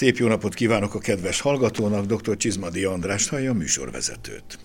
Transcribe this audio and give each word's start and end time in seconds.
Szép 0.00 0.16
jó 0.16 0.26
napot 0.26 0.54
kívánok 0.54 0.94
a 0.94 0.98
kedves 0.98 1.40
hallgatónak, 1.40 2.06
dr. 2.06 2.36
Csizmadi 2.36 2.84
András 2.84 3.28
hallja 3.28 3.50
a 3.50 3.54
műsorvezetőt. 3.54 4.58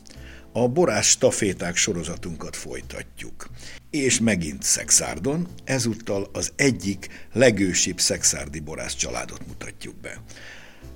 A 0.51 0.67
borás 0.67 1.09
staféták 1.09 1.75
sorozatunkat 1.75 2.55
folytatjuk. 2.55 3.47
És 3.89 4.19
megint 4.19 4.63
Szexárdon, 4.63 5.47
ezúttal 5.63 6.29
az 6.33 6.51
egyik 6.55 7.07
legősibb 7.33 7.99
szexárdi 7.99 8.59
borász 8.59 8.95
családot 8.95 9.47
mutatjuk 9.47 9.95
be. 10.01 10.21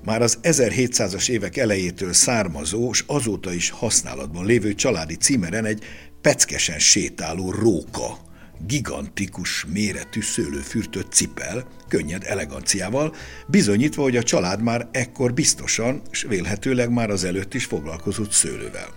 Már 0.06 0.22
az 0.22 0.40
1700-as 0.44 1.30
évek 1.30 1.58
elejétől 1.58 2.14
származó, 2.14 2.90
és 2.92 3.04
azóta 3.08 3.54
is 3.54 3.70
használatban 3.70 4.46
lévő 4.46 4.74
családi 4.74 5.16
címeren 5.16 5.66
egy 5.66 5.84
peckesen 6.22 6.80
sétáló 6.80 7.52
róka 7.52 8.29
gigantikus 8.68 9.66
méretű 9.66 10.22
szőlőfürtött 10.22 11.12
cipel, 11.12 11.68
könnyed 11.88 12.24
eleganciával, 12.26 13.16
bizonyítva, 13.48 14.02
hogy 14.02 14.18
a 14.18 14.24
család 14.24 14.62
már 14.62 14.88
ekkor 14.92 15.34
biztosan, 15.34 16.02
és 16.12 16.26
vélhetőleg 16.30 16.92
már 16.92 17.10
az 17.10 17.24
előtt 17.24 17.54
is 17.54 17.66
foglalkozott 17.66 18.32
szőlővel. 18.32 18.90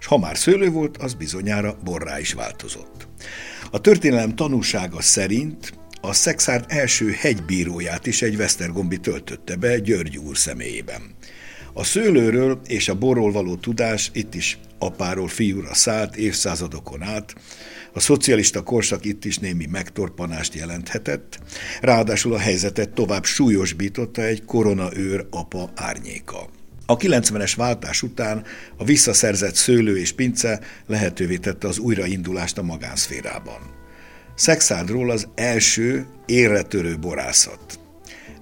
És 0.00 0.06
ha 0.06 0.18
már 0.18 0.38
szőlő 0.38 0.70
volt, 0.70 0.96
az 0.96 1.14
bizonyára 1.14 1.78
borrá 1.84 2.18
is 2.18 2.32
változott. 2.32 3.08
A 3.70 3.80
történelem 3.80 4.34
tanúsága 4.34 5.00
szerint 5.00 5.72
a 6.00 6.12
Szexárd 6.12 6.64
első 6.68 7.10
hegybíróját 7.10 8.06
is 8.06 8.22
egy 8.22 8.36
Vesztergombi 8.36 8.98
töltötte 8.98 9.56
be 9.56 9.78
György 9.78 10.16
úr 10.16 10.36
személyében. 10.36 11.02
A 11.72 11.84
szőlőről 11.84 12.60
és 12.66 12.88
a 12.88 12.98
borról 12.98 13.32
való 13.32 13.56
tudás 13.56 14.10
itt 14.12 14.34
is 14.34 14.58
apáról 14.78 15.28
fiúra 15.28 15.74
szállt 15.74 16.16
évszázadokon 16.16 17.02
át, 17.02 17.34
a 17.92 18.00
szocialista 18.00 18.62
korszak 18.62 19.04
itt 19.04 19.24
is 19.24 19.38
némi 19.38 19.66
megtorpanást 19.66 20.54
jelenthetett, 20.54 21.38
ráadásul 21.80 22.34
a 22.34 22.38
helyzetet 22.38 22.90
tovább 22.90 23.24
súlyosbította 23.24 24.22
egy 24.22 24.44
koronaőr 24.44 25.26
apa 25.30 25.70
árnyéka. 25.74 26.48
A 26.86 26.96
90-es 26.96 27.52
váltás 27.56 28.02
után 28.02 28.44
a 28.76 28.84
visszaszerzett 28.84 29.54
szőlő 29.54 29.98
és 29.98 30.12
pince 30.12 30.60
lehetővé 30.86 31.36
tette 31.36 31.68
az 31.68 31.78
újraindulást 31.78 32.58
a 32.58 32.62
magánszférában. 32.62 33.60
Szexádról 34.34 35.10
az 35.10 35.28
első 35.34 36.06
érretörő 36.26 36.98
borászat. 36.98 37.78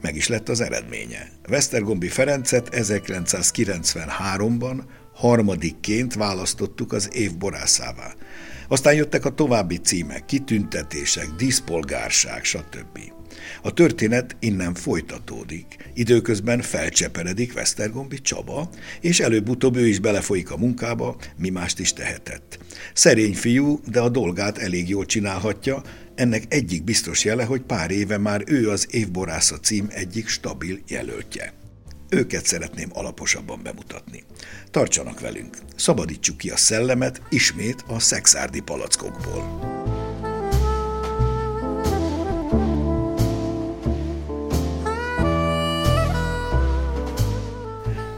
Meg 0.01 0.17
is 0.17 0.29
lett 0.29 0.49
az 0.49 0.61
eredménye. 0.61 1.29
Vesztergombi 1.49 2.09
Ferencet 2.09 2.69
1993-ban 2.73 4.83
harmadikként 5.15 6.15
választottuk 6.15 6.93
az 6.93 7.09
év 7.13 7.37
borászává. 7.37 8.15
Aztán 8.69 8.95
jöttek 8.95 9.25
a 9.25 9.35
további 9.35 9.77
címek, 9.77 10.25
kitüntetések, 10.25 11.29
díszpolgárság, 11.37 12.45
stb. 12.45 12.99
A 13.63 13.73
történet 13.73 14.37
innen 14.39 14.75
folytatódik. 14.75 15.77
Időközben 15.95 16.61
felcseperedik 16.61 17.53
Vesztergombi 17.53 18.21
Csaba, 18.21 18.69
és 19.01 19.21
előbb-utóbb 19.21 19.77
ő 19.77 19.87
is 19.87 19.99
belefolyik 19.99 20.51
a 20.51 20.57
munkába, 20.57 21.17
mi 21.37 21.49
mást 21.49 21.79
is 21.79 21.93
tehetett. 21.93 22.59
Szerény 22.95 23.35
fiú, 23.35 23.81
de 23.87 24.01
a 24.01 24.09
dolgát 24.09 24.59
elég 24.59 24.89
jól 24.89 25.07
csinálhatja, 25.07 25.83
ennek 26.15 26.43
egyik 26.49 26.85
biztos 26.85 27.25
jele, 27.25 27.45
hogy 27.45 27.61
pár 27.61 27.91
éve 27.91 28.19
már 28.19 28.43
ő 28.47 28.71
az 28.71 28.87
évborásza 28.91 29.59
cím 29.59 29.87
egyik 29.91 30.29
stabil 30.29 30.79
jelöltje. 30.89 31.53
Őket 32.11 32.47
szeretném 32.47 32.89
alaposabban 32.93 33.63
bemutatni. 33.63 34.23
Tartsanak 34.71 35.21
velünk, 35.21 35.57
szabadítsuk 35.77 36.37
ki 36.37 36.51
a 36.51 36.57
szellemet 36.57 37.23
ismét 37.29 37.85
a 37.87 37.99
szexárdi 37.99 38.61
palackokból. 38.61 39.77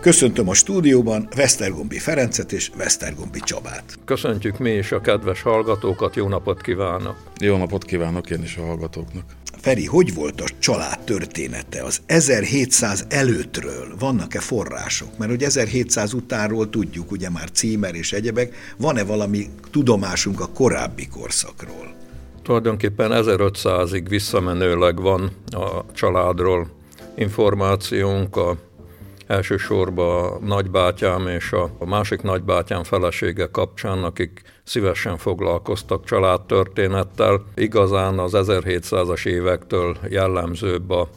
Köszöntöm 0.00 0.48
a 0.48 0.54
stúdióban 0.54 1.28
Vesztergombi 1.36 1.98
Ferencet 1.98 2.52
és 2.52 2.70
Vesztergombi 2.76 3.40
Csabát. 3.40 3.98
Köszöntjük 4.04 4.58
mi 4.58 4.70
is 4.70 4.92
a 4.92 5.00
kedves 5.00 5.42
hallgatókat, 5.42 6.16
jó 6.16 6.28
napot 6.28 6.60
kívánok! 6.60 7.16
Jó 7.40 7.56
napot 7.56 7.84
kívánok 7.84 8.30
én 8.30 8.42
is 8.42 8.56
a 8.56 8.64
hallgatóknak! 8.64 9.24
Feri, 9.60 9.87
hogy 9.87 10.15
volt 10.15 10.41
a 10.41 10.44
család 10.59 10.98
története? 11.04 11.82
Az 11.82 12.00
1700 12.06 13.06
előttről 13.09 13.94
vannak-e 13.98 14.41
források? 14.41 15.19
Mert 15.19 15.31
hogy 15.31 15.43
1700 15.43 16.12
utánról 16.12 16.71
tudjuk, 16.71 17.10
ugye 17.10 17.31
már 17.31 17.50
címer 17.50 17.94
és 17.94 18.12
egyebek, 18.12 18.54
van-e 18.78 19.04
valami 19.04 19.47
tudomásunk 19.71 20.41
a 20.41 20.47
korábbi 20.47 21.09
korszakról? 21.09 21.94
Tulajdonképpen 22.43 23.10
1500-ig 23.15 24.04
visszamenőleg 24.09 25.00
van 25.00 25.31
a 25.50 25.92
családról 25.92 26.71
információnk, 27.16 28.37
a 28.37 28.56
elsősorban 29.30 30.32
a 30.32 30.38
nagybátyám 30.46 31.26
és 31.26 31.52
a 31.52 31.84
másik 31.84 32.22
nagybátyám 32.22 32.82
felesége 32.82 33.46
kapcsán, 33.46 34.04
akik 34.04 34.42
szívesen 34.64 35.16
foglalkoztak 35.16 36.04
családtörténettel. 36.04 37.44
Igazán 37.54 38.18
az 38.18 38.32
1700-as 38.36 39.26
évektől 39.26 39.96
jellemzőbb 40.08 40.91
a 40.91 41.08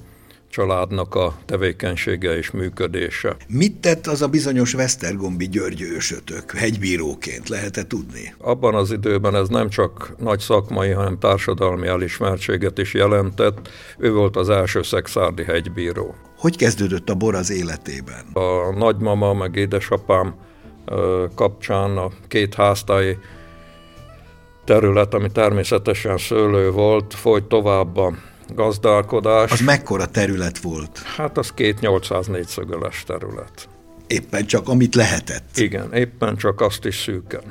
családnak 0.53 1.15
a 1.15 1.35
tevékenysége 1.45 2.37
és 2.37 2.51
működése. 2.51 3.35
Mit 3.47 3.75
tett 3.75 4.07
az 4.07 4.21
a 4.21 4.27
bizonyos 4.27 4.73
Vesztergombi 4.73 5.49
György 5.49 5.81
ősötök 5.81 6.51
hegybíróként, 6.51 7.49
lehet-e 7.49 7.87
tudni? 7.87 8.33
Abban 8.37 8.75
az 8.75 8.91
időben 8.91 9.35
ez 9.35 9.47
nem 9.47 9.69
csak 9.69 10.13
nagy 10.17 10.39
szakmai, 10.39 10.89
hanem 10.89 11.19
társadalmi 11.19 11.87
elismertséget 11.87 12.77
is 12.77 12.93
jelentett. 12.93 13.69
Ő 13.97 14.11
volt 14.13 14.35
az 14.35 14.49
első 14.49 14.81
szexárdi 14.81 15.43
hegybíró. 15.43 16.15
Hogy 16.37 16.57
kezdődött 16.57 17.09
a 17.09 17.15
bor 17.15 17.35
az 17.35 17.51
életében? 17.51 18.25
A 18.33 18.73
nagymama 18.77 19.33
meg 19.33 19.55
édesapám 19.55 20.35
kapcsán 21.35 21.97
a 21.97 22.09
két 22.27 22.53
háztai 22.53 23.17
terület, 24.65 25.13
ami 25.13 25.31
természetesen 25.31 26.17
szőlő 26.17 26.71
volt, 26.71 27.13
folyt 27.13 27.43
tovább 27.43 27.97
a 27.97 28.13
gazdálkodás. 28.55 29.51
Az 29.51 29.61
mekkora 29.61 30.05
terület 30.05 30.57
volt? 30.57 30.99
Hát 30.99 31.37
az 31.37 31.51
két 31.51 31.79
800 31.79 32.27
négyszögöles 32.27 33.03
terület. 33.03 33.67
Éppen 34.07 34.45
csak 34.45 34.67
amit 34.67 34.95
lehetett. 34.95 35.57
Igen, 35.57 35.93
éppen 35.93 36.35
csak 36.35 36.61
azt 36.61 36.85
is 36.85 36.95
szűken. 36.95 37.43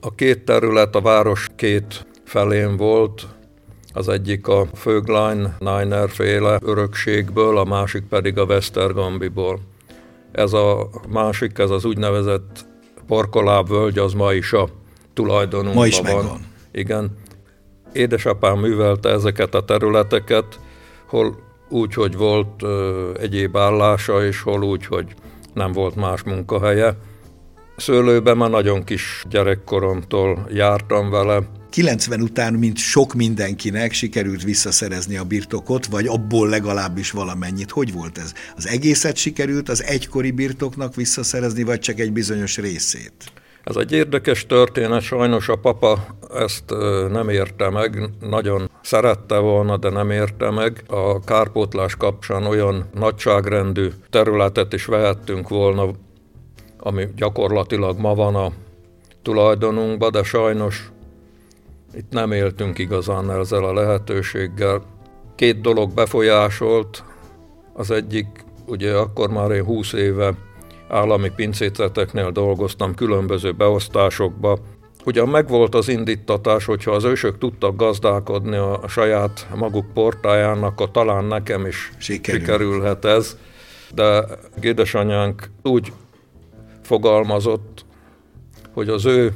A 0.00 0.14
két 0.14 0.44
terület 0.44 0.94
a 0.94 1.00
város 1.00 1.48
két 1.56 2.06
felén 2.24 2.76
volt, 2.76 3.26
az 3.92 4.08
egyik 4.08 4.48
a 4.48 4.66
Föglein 4.74 5.54
Niner 5.58 6.10
féle 6.10 6.58
örökségből, 6.62 7.58
a 7.58 7.64
másik 7.64 8.02
pedig 8.02 8.38
a 8.38 8.44
Westergambiból. 8.44 9.60
Ez 10.32 10.52
a 10.52 10.88
másik, 11.08 11.58
ez 11.58 11.70
az 11.70 11.84
úgynevezett 11.84 12.66
Parkoláb 13.06 13.68
völgy, 13.68 13.98
az 13.98 14.12
ma 14.12 14.32
is 14.32 14.52
a 14.52 14.68
tulajdonunkban 15.14 15.76
ma 15.76 15.86
is 15.86 16.00
van. 16.00 16.14
Megvan. 16.14 16.40
Igen. 16.72 17.16
Édesapám 17.96 18.58
művelte 18.58 19.08
ezeket 19.08 19.54
a 19.54 19.64
területeket, 19.64 20.60
hol 21.06 21.38
úgy, 21.68 21.94
hogy 21.94 22.16
volt 22.16 22.62
ö, 22.62 23.10
egyéb 23.20 23.56
állása, 23.56 24.26
és 24.26 24.42
hol 24.42 24.62
úgy, 24.62 24.86
hogy 24.86 25.14
nem 25.54 25.72
volt 25.72 25.94
más 25.94 26.22
munkahelye. 26.22 26.96
Szőlőben 27.76 28.36
már 28.36 28.50
nagyon 28.50 28.84
kis 28.84 29.24
gyerekkoromtól 29.28 30.46
jártam 30.50 31.10
vele, 31.10 31.38
90 31.70 32.20
után, 32.20 32.54
mint 32.54 32.76
sok 32.76 33.14
mindenkinek 33.14 33.92
sikerült 33.92 34.42
visszaszerezni 34.42 35.16
a 35.16 35.24
birtokot, 35.24 35.86
vagy 35.86 36.06
abból 36.06 36.48
legalábbis 36.48 37.10
valamennyit. 37.10 37.70
Hogy 37.70 37.92
volt 37.92 38.18
ez? 38.18 38.32
Az 38.56 38.66
egészet 38.66 39.16
sikerült 39.16 39.68
az 39.68 39.82
egykori 39.82 40.30
birtoknak 40.30 40.94
visszaszerezni, 40.94 41.62
vagy 41.62 41.78
csak 41.78 41.98
egy 41.98 42.12
bizonyos 42.12 42.56
részét? 42.56 43.12
Ez 43.66 43.76
egy 43.76 43.92
érdekes 43.92 44.46
történet, 44.46 45.00
sajnos 45.00 45.48
a 45.48 45.56
papa 45.56 46.04
ezt 46.34 46.74
nem 47.10 47.28
érte 47.28 47.70
meg, 47.70 48.10
nagyon 48.20 48.70
szerette 48.80 49.38
volna, 49.38 49.76
de 49.76 49.90
nem 49.90 50.10
érte 50.10 50.50
meg. 50.50 50.82
A 50.88 51.20
kárpótlás 51.24 51.96
kapcsán 51.96 52.44
olyan 52.44 52.84
nagyságrendű 52.94 53.88
területet 54.10 54.72
is 54.72 54.84
vehettünk 54.84 55.48
volna, 55.48 55.90
ami 56.78 57.08
gyakorlatilag 57.16 57.98
ma 57.98 58.14
van 58.14 58.34
a 58.34 58.52
tulajdonunkban, 59.22 60.10
de 60.10 60.22
sajnos 60.22 60.90
itt 61.94 62.10
nem 62.10 62.32
éltünk 62.32 62.78
igazán 62.78 63.30
ezzel 63.30 63.64
a 63.64 63.72
lehetőséggel. 63.72 64.82
Két 65.34 65.60
dolog 65.60 65.94
befolyásolt, 65.94 67.04
az 67.72 67.90
egyik, 67.90 68.44
ugye 68.66 68.94
akkor 68.94 69.30
már 69.30 69.50
én 69.50 69.64
20 69.64 69.92
éve 69.92 70.34
állami 70.88 71.30
pincéceteknél 71.36 72.30
dolgoztam 72.30 72.94
különböző 72.94 73.52
beosztásokba. 73.52 74.58
Ugyan 75.04 75.28
megvolt 75.28 75.74
az 75.74 75.88
indítatás, 75.88 76.64
hogyha 76.64 76.90
az 76.90 77.04
ősök 77.04 77.38
tudtak 77.38 77.76
gazdálkodni 77.76 78.56
a 78.56 78.80
saját 78.88 79.46
maguk 79.54 79.92
portájának, 79.92 80.72
akkor 80.72 80.90
talán 80.90 81.24
nekem 81.24 81.66
is 81.66 81.92
Sikerül. 81.98 82.40
sikerülhet 82.40 83.04
ez. 83.04 83.36
De 83.94 84.24
édesanyánk 84.60 85.50
úgy 85.62 85.92
fogalmazott, 86.82 87.84
hogy 88.72 88.88
az 88.88 89.04
ő 89.04 89.32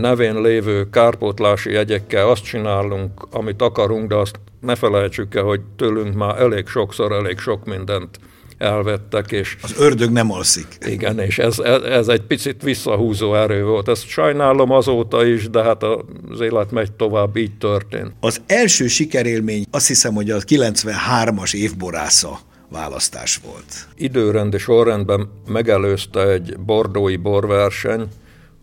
nevén 0.00 0.40
lévő 0.40 0.90
kárpótlási 0.90 1.70
jegyekkel 1.70 2.28
azt 2.28 2.44
csinálunk, 2.44 3.26
amit 3.30 3.62
akarunk, 3.62 4.08
de 4.08 4.14
azt 4.14 4.40
ne 4.60 4.74
felejtsük 4.74 5.34
el, 5.34 5.42
hogy 5.42 5.60
tőlünk 5.76 6.14
már 6.14 6.40
elég 6.40 6.66
sokszor, 6.66 7.12
elég 7.12 7.38
sok 7.38 7.64
mindent 7.64 8.18
elvettek. 8.58 9.32
És 9.32 9.56
az 9.62 9.74
ördög 9.78 10.10
nem 10.10 10.32
alszik. 10.32 10.66
Igen, 10.86 11.18
és 11.18 11.38
ez, 11.38 11.58
ez, 11.84 12.08
egy 12.08 12.22
picit 12.22 12.62
visszahúzó 12.62 13.34
erő 13.34 13.64
volt. 13.64 13.88
Ezt 13.88 14.06
sajnálom 14.06 14.70
azóta 14.70 15.26
is, 15.26 15.50
de 15.50 15.62
hát 15.62 15.82
az 15.82 16.40
élet 16.40 16.70
megy 16.70 16.92
tovább, 16.92 17.36
így 17.36 17.58
történt. 17.58 18.12
Az 18.20 18.40
első 18.46 18.86
sikerélmény 18.86 19.64
azt 19.70 19.86
hiszem, 19.86 20.14
hogy 20.14 20.30
a 20.30 20.38
93-as 20.38 21.54
évborásza 21.54 22.38
választás 22.70 23.40
volt. 23.44 23.86
Időrend 23.96 24.54
és 24.54 24.62
sorrendben 24.62 25.28
megelőzte 25.46 26.28
egy 26.28 26.58
bordói 26.58 27.16
borverseny, 27.16 28.06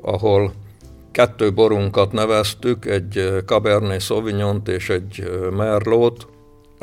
ahol 0.01 0.53
kettő 1.11 1.53
borunkat 1.53 2.11
neveztük, 2.11 2.85
egy 2.85 3.41
Cabernet 3.45 4.01
sauvignon 4.01 4.61
és 4.65 4.89
egy 4.89 5.23
Merlot, 5.51 6.27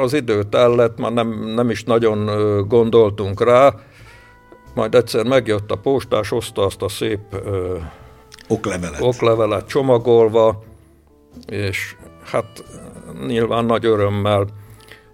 az 0.03 0.13
idő 0.13 0.43
tellett, 0.43 0.99
már 0.99 1.13
nem, 1.13 1.53
nem 1.55 1.71
is 1.71 1.85
nagyon 1.85 2.31
gondoltunk 2.69 3.45
rá, 3.45 3.75
majd 4.75 4.95
egyszer 4.95 5.25
megjött 5.25 5.71
a 5.71 5.77
postás, 5.77 6.29
hozta 6.29 6.65
azt 6.65 6.83
a 6.83 6.89
szép 6.89 7.21
ö, 7.31 7.77
oklevelet. 8.49 9.01
oklevelet 9.01 9.67
csomagolva, 9.67 10.63
és 11.47 11.97
hát 12.25 12.65
nyilván 13.27 13.65
nagy 13.65 13.85
örömmel 13.85 14.47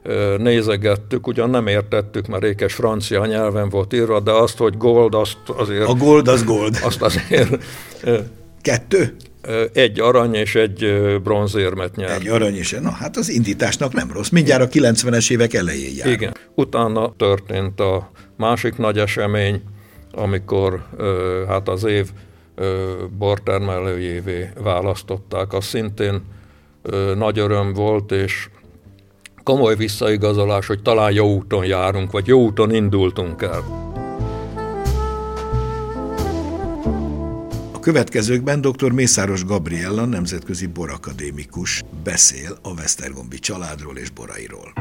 ö, 0.03 0.37
nézegettük, 0.39 1.27
ugyan 1.27 1.51
nem 1.51 1.67
értettük, 1.67 2.27
mert 2.27 2.43
ékes 2.43 2.75
francia 2.75 3.27
nyelven 3.27 3.69
volt 3.69 3.93
írva, 3.93 4.21
de 4.21 4.31
azt, 4.31 4.59
hogy 4.59 4.77
gold, 4.77 5.15
azt 5.15 5.39
azért... 5.47 5.89
A 5.89 5.95
gold 5.95 6.29
az 6.29 6.45
gold. 6.45 6.79
Azt 6.83 7.03
azért... 7.03 7.65
Ö, 8.03 8.19
Kettő? 8.63 9.17
Egy 9.73 10.01
arany 10.01 10.35
és 10.35 10.55
egy 10.55 10.95
bronzérmet 11.23 11.97
nyert. 11.97 12.21
Egy 12.21 12.29
arany 12.29 12.57
és 12.57 12.77
na 12.83 12.91
hát 12.91 13.17
az 13.17 13.29
indításnak 13.29 13.93
nem 13.93 14.13
rossz. 14.13 14.29
Mindjárt 14.29 14.63
a 14.63 14.79
90-es 14.79 15.31
évek 15.31 15.55
elején 15.55 15.97
jár. 15.97 16.09
Igen. 16.09 16.35
Utána 16.55 17.15
történt 17.17 17.81
a 17.81 18.11
másik 18.37 18.77
nagy 18.77 18.99
esemény, 18.99 19.63
amikor 20.13 20.87
hát 21.49 21.69
az 21.69 21.85
év 21.85 22.09
bortermelőjévé 23.19 24.49
választották. 24.63 25.53
Az 25.53 25.65
szintén 25.65 26.23
nagy 27.15 27.39
öröm 27.39 27.73
volt, 27.73 28.13
és 28.13 28.49
komoly 29.43 29.77
visszaigazolás, 29.77 30.67
hogy 30.67 30.83
talán 30.83 31.13
jó 31.13 31.35
úton 31.35 31.65
járunk, 31.65 32.11
vagy 32.13 32.27
jó 32.27 32.41
úton 32.41 32.75
indultunk 32.75 33.43
el. 33.43 33.88
Következőkben 37.81 38.61
dr. 38.61 38.93
Mészáros 38.93 39.45
Gabriella, 39.45 40.05
nemzetközi 40.05 40.67
borakadémikus 40.67 41.85
beszél 42.05 42.59
a 42.63 42.75
Vesztergombi 42.75 43.39
családról 43.39 43.97
és 43.97 44.11
borairól. 44.11 44.73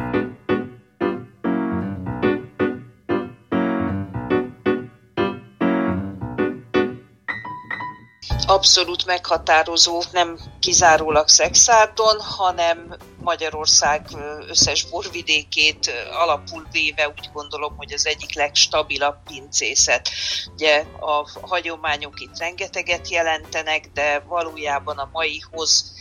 abszolút 8.48 9.06
meghatározó, 9.06 10.02
nem 10.12 10.38
kizárólag 10.60 11.28
Szexárdon, 11.28 12.20
hanem 12.20 12.96
Magyarország 13.28 14.08
összes 14.48 14.90
borvidékét 14.90 15.92
alapul 16.12 16.68
véve 16.72 17.08
úgy 17.08 17.30
gondolom, 17.32 17.76
hogy 17.76 17.94
az 17.94 18.06
egyik 18.06 18.36
legstabilabb 18.36 19.24
pincészet. 19.26 20.10
Ugye 20.54 20.86
a 21.00 21.30
hagyományok 21.42 22.20
itt 22.20 22.38
rengeteget 22.38 23.10
jelentenek, 23.10 23.90
de 23.94 24.20
valójában 24.20 24.98
a 24.98 25.10
maihoz 25.12 25.94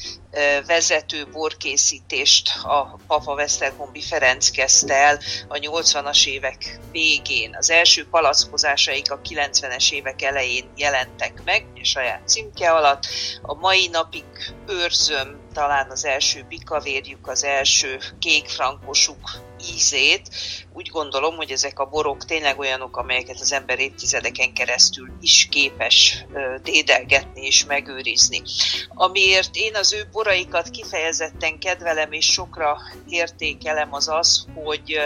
vezető 0.67 1.27
borkészítést 1.33 2.50
a 2.62 3.00
Papa 3.06 3.35
Vesztergombi 3.35 4.00
Ferenc 4.00 4.50
kezdte 4.50 4.94
el 4.94 5.19
a 5.49 5.55
80-as 5.55 6.27
évek 6.27 6.81
végén. 6.91 7.56
Az 7.56 7.71
első 7.71 8.09
palackozásaik 8.09 9.11
a 9.11 9.21
90-es 9.21 9.93
évek 9.93 10.23
elején 10.23 10.73
jelentek 10.77 11.43
meg, 11.44 11.67
a 11.75 11.85
saját 11.85 12.29
címke 12.29 12.71
alatt. 12.71 13.06
A 13.43 13.55
mai 13.55 13.88
napig 13.88 14.25
őrzöm 14.67 15.41
talán 15.53 15.91
az 15.91 16.05
első 16.05 16.44
bikavérjük, 16.49 17.29
az 17.29 17.44
első 17.44 17.99
kékfrankosuk 18.19 19.31
ízét. 19.75 20.29
Úgy 20.76 20.88
gondolom, 20.88 21.37
hogy 21.37 21.50
ezek 21.50 21.78
a 21.78 21.84
borok 21.84 22.25
tényleg 22.25 22.58
olyanok, 22.58 22.96
amelyeket 22.96 23.40
az 23.40 23.52
ember 23.52 23.78
évtizedeken 23.78 24.52
keresztül 24.52 25.11
is 25.20 25.49
képes 25.50 26.25
dédelgetni 26.62 27.46
és 27.46 27.64
megőrizni. 27.64 28.43
Amiért 28.88 29.50
én 29.56 29.75
az 29.75 29.93
ő 29.93 30.08
boraikat 30.12 30.70
kifejezetten 30.70 31.58
kedvelem 31.58 32.12
és 32.12 32.32
sokra 32.32 32.78
értékelem 33.08 33.93
az 33.93 34.08
az, 34.08 34.46
hogy 34.55 34.99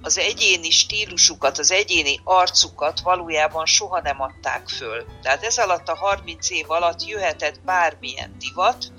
az 0.00 0.18
egyéni 0.18 0.70
stílusukat, 0.70 1.58
az 1.58 1.70
egyéni 1.70 2.20
arcukat 2.24 3.00
valójában 3.00 3.66
soha 3.66 4.00
nem 4.00 4.20
adták 4.20 4.68
föl. 4.68 5.04
Tehát 5.22 5.42
ez 5.42 5.58
alatt 5.58 5.88
a 5.88 5.96
30 5.96 6.50
év 6.50 6.70
alatt 6.70 7.06
jöhetett 7.06 7.60
bármilyen 7.64 8.36
divat, 8.38 8.92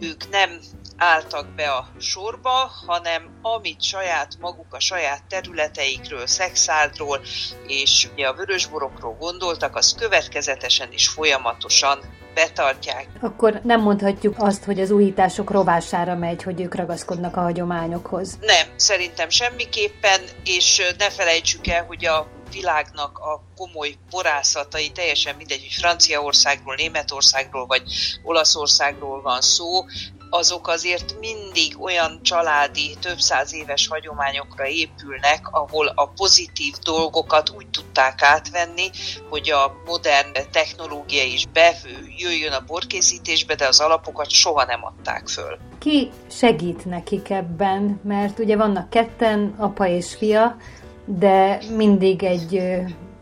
ők 0.00 0.28
nem 0.28 0.60
álltak 0.96 1.54
be 1.54 1.70
a 1.70 1.86
sorba, 1.98 2.70
hanem 2.86 3.38
amit 3.42 3.82
saját 3.82 4.28
maguk 4.40 4.74
a 4.74 4.80
saját 4.80 5.24
területeikről, 5.28 6.26
szexáldról 6.26 7.20
és 7.66 8.08
ugye 8.12 8.26
a 8.26 8.34
vörösborokról 8.34 9.16
gondoltak, 9.18 9.76
az 9.76 9.94
következetesen 9.98 10.88
és 10.90 11.08
folyamatosan 11.08 11.98
betartják. 12.34 13.08
Akkor 13.20 13.60
nem 13.62 13.80
mondhatjuk 13.80 14.34
azt, 14.38 14.64
hogy 14.64 14.80
az 14.80 14.90
újítások 14.90 15.50
rovására 15.50 16.14
megy, 16.14 16.42
hogy 16.42 16.60
ők 16.60 16.74
ragaszkodnak 16.74 17.36
a 17.36 17.40
hagyományokhoz. 17.40 18.38
Nem, 18.40 18.66
szerintem 18.76 19.28
semmiképpen, 19.28 20.20
és 20.44 20.82
ne 20.98 21.10
felejtsük 21.10 21.66
el, 21.66 21.84
hogy 21.84 22.04
a 22.04 22.26
világnak 22.50 23.18
a 23.18 23.42
komoly 23.56 23.94
borászatai, 24.10 24.90
teljesen 24.90 25.36
mindegy, 25.36 25.60
hogy 25.60 25.72
Franciaországról, 25.72 26.74
Németországról 26.74 27.66
vagy 27.66 27.82
Olaszországról 28.22 29.22
van 29.22 29.40
szó, 29.40 29.84
azok 30.34 30.68
azért 30.68 31.16
mindig 31.20 31.82
olyan 31.82 32.22
családi, 32.22 32.96
több 33.00 33.18
száz 33.18 33.54
éves 33.54 33.88
hagyományokra 33.88 34.66
épülnek, 34.66 35.48
ahol 35.50 35.86
a 35.94 36.06
pozitív 36.06 36.74
dolgokat 36.82 37.50
úgy 37.50 37.66
tudták 37.68 38.22
átvenni, 38.22 38.90
hogy 39.30 39.50
a 39.50 39.82
modern 39.86 40.32
technológia 40.50 41.22
is 41.22 41.46
bejöjjön 41.46 42.52
a 42.52 42.64
borkészítésbe, 42.66 43.54
de 43.54 43.66
az 43.66 43.80
alapokat 43.80 44.30
soha 44.30 44.64
nem 44.64 44.84
adták 44.84 45.28
föl. 45.28 45.58
Ki 45.78 46.10
segít 46.30 46.84
nekik 46.84 47.30
ebben? 47.30 48.00
Mert 48.04 48.38
ugye 48.38 48.56
vannak 48.56 48.90
ketten, 48.90 49.54
apa 49.58 49.86
és 49.86 50.14
fia, 50.14 50.56
de 51.04 51.58
mindig 51.76 52.22
egy 52.22 52.60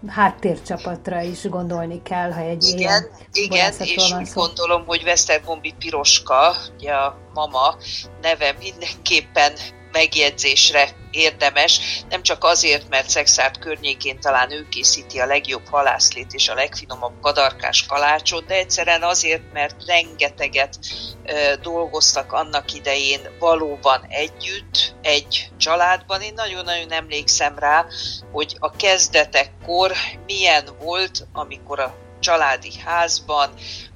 háttércsapatra 0.08 1.20
is 1.20 1.48
gondolni 1.48 2.02
kell, 2.02 2.32
ha 2.32 2.40
egy 2.40 2.64
igen, 2.64 2.78
ilyen 2.78 3.10
Igen, 3.32 3.72
és 3.78 4.12
úgy 4.12 4.32
gondolom, 4.34 4.84
hogy 4.86 5.04
Vesztergombi 5.04 5.74
Piroska, 5.78 6.56
ugye 6.78 6.92
a 6.92 7.16
mama 7.34 7.76
neve 8.22 8.54
mindenképpen 8.58 9.52
megjegyzésre 9.92 10.88
érdemes, 11.10 12.04
nem 12.08 12.22
csak 12.22 12.44
azért, 12.44 12.88
mert 12.88 13.08
Szexárd 13.08 13.58
környékén 13.58 14.20
talán 14.20 14.52
ő 14.52 14.66
készíti 14.70 15.18
a 15.18 15.26
legjobb 15.26 15.66
halászlét 15.66 16.32
és 16.32 16.48
a 16.48 16.54
legfinomabb 16.54 17.20
kadarkás 17.20 17.86
kalácsot, 17.86 18.46
de 18.46 18.54
egyszerűen 18.54 19.02
azért, 19.02 19.52
mert 19.52 19.84
rengeteget 19.86 20.78
ö, 21.24 21.54
dolgoztak 21.62 22.32
annak 22.32 22.74
idején 22.74 23.20
valóban 23.38 24.06
együtt, 24.08 24.94
egy 25.02 25.48
családban. 25.56 26.22
Én 26.22 26.34
nagyon-nagyon 26.34 26.92
emlékszem 26.92 27.58
rá, 27.58 27.86
hogy 28.32 28.56
a 28.58 28.70
kezdetekkor 28.70 29.92
milyen 30.26 30.68
volt, 30.80 31.26
amikor 31.32 31.80
a 31.80 32.01
családi 32.22 32.78
házban 32.84 33.50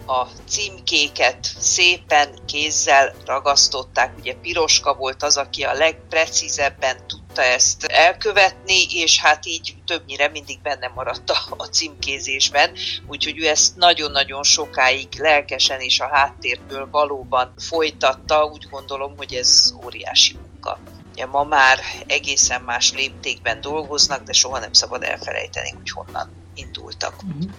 a 0.07 0.27
címkéket 0.49 1.55
szépen 1.59 2.39
kézzel 2.47 3.15
ragasztották. 3.25 4.17
Ugye 4.19 4.35
Piroska 4.35 4.95
volt 4.95 5.23
az, 5.23 5.37
aki 5.37 5.63
a 5.63 5.73
legprecízebben 5.73 7.07
tudta 7.07 7.43
ezt 7.43 7.85
elkövetni, 7.85 8.87
és 8.91 9.21
hát 9.21 9.47
így 9.47 9.75
többnyire 9.87 10.29
mindig 10.29 10.61
benne 10.63 10.89
maradt 10.95 11.31
a 11.57 11.65
címkézésben, 11.65 12.73
úgyhogy 13.07 13.39
ő 13.39 13.49
ezt 13.49 13.77
nagyon-nagyon 13.77 14.43
sokáig 14.43 15.09
lelkesen 15.19 15.81
és 15.81 16.01
a 16.01 16.09
háttérből 16.13 16.89
valóban 16.91 17.55
folytatta. 17.59 18.45
Úgy 18.45 18.67
gondolom, 18.71 19.17
hogy 19.17 19.35
ez 19.35 19.75
óriási 19.85 20.37
munka. 20.43 20.79
Ugye 21.13 21.27
ma 21.27 21.45
már 21.45 21.79
egészen 22.07 22.63
más 22.63 22.93
léptékben 22.93 23.61
dolgoznak, 23.61 24.23
de 24.23 24.33
soha 24.33 24.59
nem 24.59 24.73
szabad 24.73 25.03
elfelejteni, 25.03 25.71
hogy 25.71 25.91
honnan 25.91 26.51
indultak. 26.55 27.15
Uh-huh. 27.23 27.51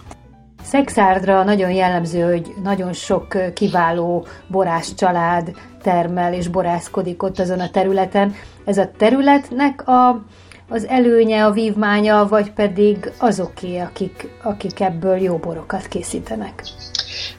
Szexárdra 0.70 1.44
nagyon 1.44 1.70
jellemző, 1.70 2.22
hogy 2.22 2.54
nagyon 2.62 2.92
sok 2.92 3.52
kiváló 3.54 4.26
borász 4.46 4.94
család 4.94 5.50
termel 5.82 6.32
és 6.34 6.48
borászkodik 6.48 7.22
ott 7.22 7.38
azon 7.38 7.60
a 7.60 7.70
területen. 7.70 8.34
Ez 8.64 8.78
a 8.78 8.90
területnek 8.96 9.88
a, 9.88 10.22
az 10.68 10.86
előnye, 10.86 11.44
a 11.44 11.50
vívmánya, 11.50 12.26
vagy 12.28 12.52
pedig 12.52 13.12
azoké, 13.18 13.78
akik, 13.78 14.28
akik 14.42 14.80
ebből 14.80 15.16
jó 15.16 15.36
borokat 15.36 15.86
készítenek? 15.86 16.62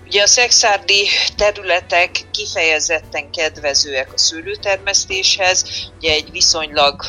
Ugye 0.09 0.21
a 0.21 0.27
szexárdi 0.27 1.07
területek 1.35 2.11
kifejezetten 2.31 3.29
kedvezőek 3.29 4.13
a 4.13 4.17
szőlőtermesztéshez, 4.17 5.63
ugye 5.95 6.11
egy 6.11 6.31
viszonylag 6.31 7.01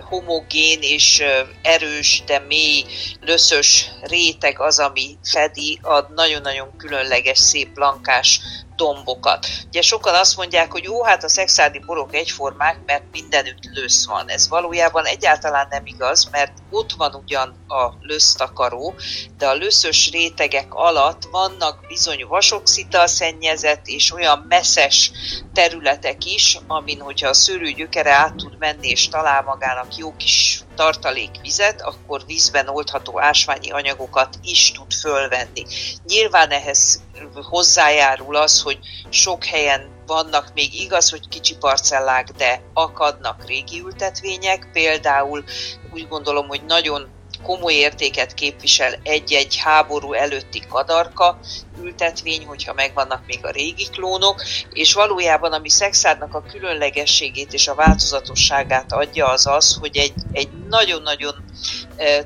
homogén 0.00 0.82
és 0.82 1.22
erős, 1.60 2.22
de 2.26 2.38
mély, 2.38 2.84
löszös 3.18 3.88
réteg 4.00 4.60
az, 4.60 4.78
ami 4.78 5.18
fedi 5.22 5.78
a 5.82 6.12
nagyon-nagyon 6.12 6.76
különleges, 6.76 7.38
szép 7.38 7.76
lankás 7.76 8.40
dombokat. 8.76 9.46
Ugye 9.66 9.82
sokan 9.82 10.14
azt 10.14 10.36
mondják, 10.36 10.72
hogy 10.72 10.84
jó, 10.84 11.04
hát 11.04 11.24
a 11.24 11.28
szexádi 11.28 11.78
borok 11.78 12.14
egyformák, 12.14 12.78
mert 12.86 13.04
mindenütt 13.12 13.64
lösz 13.74 14.06
van. 14.06 14.28
Ez 14.28 14.48
valójában 14.48 15.04
egyáltalán 15.04 15.66
nem 15.70 15.86
igaz, 15.86 16.28
mert 16.30 16.52
ott 16.70 16.92
van 16.92 17.14
ugyan 17.14 17.64
a 17.68 17.92
lösztakaró, 18.00 18.94
de 19.38 19.46
a 19.46 19.54
löszös 19.54 20.10
rétegek 20.10 20.74
alatt 20.74 21.22
vannak 21.30 21.86
bizony 21.86 22.24
vasoxital 22.28 23.06
szennyezett 23.06 23.86
és 23.86 24.12
olyan 24.12 24.44
messzes 24.48 25.10
területek 25.52 26.24
is, 26.24 26.58
amin, 26.66 27.00
hogyha 27.00 27.28
a 27.28 27.34
szőlő 27.34 27.70
gyökere 27.70 28.12
át 28.12 28.34
tud 28.34 28.58
menni 28.58 28.88
és 28.88 29.08
talál 29.08 29.42
magának 29.42 29.96
jó 29.96 30.16
kis 30.16 30.65
tartalék 30.76 31.30
vizet, 31.42 31.82
akkor 31.82 32.22
vízben 32.26 32.68
oldható 32.68 33.20
ásványi 33.20 33.70
anyagokat 33.70 34.38
is 34.42 34.72
tud 34.72 34.92
fölvenni. 34.92 35.64
Nyilván 36.04 36.50
ehhez 36.50 37.02
hozzájárul 37.42 38.36
az, 38.36 38.62
hogy 38.62 38.78
sok 39.10 39.44
helyen 39.44 39.94
vannak 40.06 40.50
még 40.54 40.74
igaz, 40.74 41.10
hogy 41.10 41.28
kicsi 41.28 41.56
parcellák, 41.56 42.28
de 42.30 42.62
akadnak 42.72 43.46
régi 43.46 43.80
ültetvények, 43.80 44.68
például 44.72 45.44
úgy 45.92 46.08
gondolom, 46.08 46.48
hogy 46.48 46.64
nagyon 46.64 47.15
komoly 47.46 47.72
értéket 47.72 48.34
képvisel 48.34 48.98
egy-egy 49.02 49.56
háború 49.56 50.12
előtti 50.12 50.62
kadarka 50.68 51.38
ültetvény, 51.82 52.46
hogyha 52.46 52.72
megvannak 52.72 53.22
még 53.26 53.44
a 53.44 53.50
régi 53.50 53.88
klónok, 53.88 54.42
és 54.68 54.92
valójában 54.92 55.52
ami 55.52 55.68
szexádnak 55.68 56.34
a 56.34 56.42
különlegességét 56.42 57.52
és 57.52 57.68
a 57.68 57.74
változatosságát 57.74 58.92
adja 58.92 59.28
az 59.28 59.46
az, 59.46 59.74
hogy 59.74 59.96
egy, 59.96 60.14
egy 60.30 60.48
nagyon-nagyon 60.68 61.34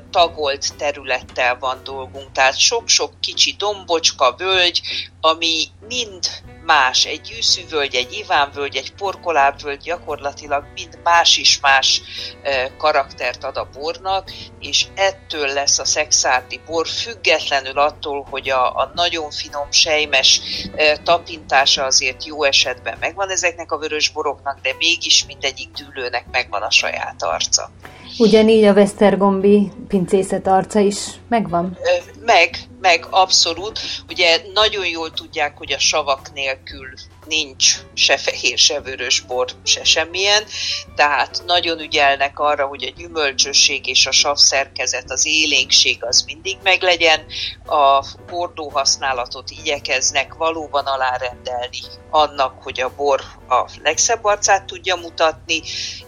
tagolt 0.09 0.77
területtel 0.77 1.57
van 1.59 1.83
dolgunk, 1.83 2.31
tehát 2.31 2.57
sok-sok 2.57 3.19
kicsi 3.19 3.55
dombocska, 3.57 4.35
völgy, 4.37 4.81
ami 5.19 5.67
mind 5.87 6.23
más, 6.65 7.05
egy 7.05 7.33
űszűvölgy, 7.37 7.95
egy 7.95 8.13
ivánvölgy, 8.13 8.75
egy 8.75 8.93
porkolábvölgy 8.93 9.81
gyakorlatilag 9.81 10.63
mind 10.73 10.99
más 11.03 11.37
is 11.37 11.59
más 11.59 12.01
karaktert 12.77 13.43
ad 13.43 13.57
a 13.57 13.69
bornak, 13.73 14.31
és 14.59 14.85
ettől 14.95 15.47
lesz 15.47 15.79
a 15.79 15.85
szexárdi 15.85 16.59
bor, 16.65 16.87
függetlenül 16.87 17.79
attól, 17.79 18.27
hogy 18.29 18.49
a, 18.49 18.75
a 18.75 18.91
nagyon 18.95 19.31
finom, 19.31 19.71
sejmes 19.71 20.41
tapintása 21.03 21.83
azért 21.83 22.25
jó 22.25 22.43
esetben 22.43 22.97
megvan 22.99 23.29
ezeknek 23.29 23.71
a 23.71 23.77
vörös 23.77 24.09
boroknak, 24.09 24.59
de 24.61 24.75
mégis 24.77 25.25
mindegyik 25.25 25.69
dűlőnek 25.71 26.25
megvan 26.31 26.61
a 26.61 26.71
saját 26.71 27.23
arca. 27.23 27.69
Ugyanígy 28.17 28.63
a 28.63 28.73
Vesztergombi 28.73 29.71
pincészet 29.87 30.47
arca 30.47 30.79
is 30.79 30.97
megvan? 31.29 31.77
Meg, 32.25 32.57
meg 32.81 33.07
abszolút. 33.09 33.79
Ugye 34.07 34.41
nagyon 34.53 34.85
jól 34.85 35.11
tudják, 35.11 35.57
hogy 35.57 35.71
a 35.71 35.79
savak 35.79 36.33
nélkül 36.33 36.93
nincs 37.31 37.75
se 37.93 38.17
fehér, 38.17 38.57
se 38.57 38.81
vörös 38.81 39.19
bor, 39.19 39.47
se 39.63 39.83
semmilyen, 39.83 40.43
tehát 40.95 41.41
nagyon 41.45 41.79
ügyelnek 41.79 42.39
arra, 42.39 42.65
hogy 42.65 42.83
a 42.83 42.93
gyümölcsösség 42.97 43.87
és 43.87 44.05
a 44.05 44.11
sav 44.11 44.35
szerkezet, 44.35 45.11
az 45.11 45.25
élénkség 45.25 46.03
az 46.03 46.23
mindig 46.25 46.57
meglegyen, 46.63 47.25
a 47.65 48.05
bordó 48.29 48.69
használatot 48.69 49.49
igyekeznek 49.49 50.33
valóban 50.33 50.85
alárendelni 50.85 51.79
annak, 52.09 52.63
hogy 52.63 52.81
a 52.81 52.95
bor 52.95 53.21
a 53.49 53.69
legszebb 53.83 54.23
arcát 54.23 54.65
tudja 54.65 54.95
mutatni, 54.95 55.61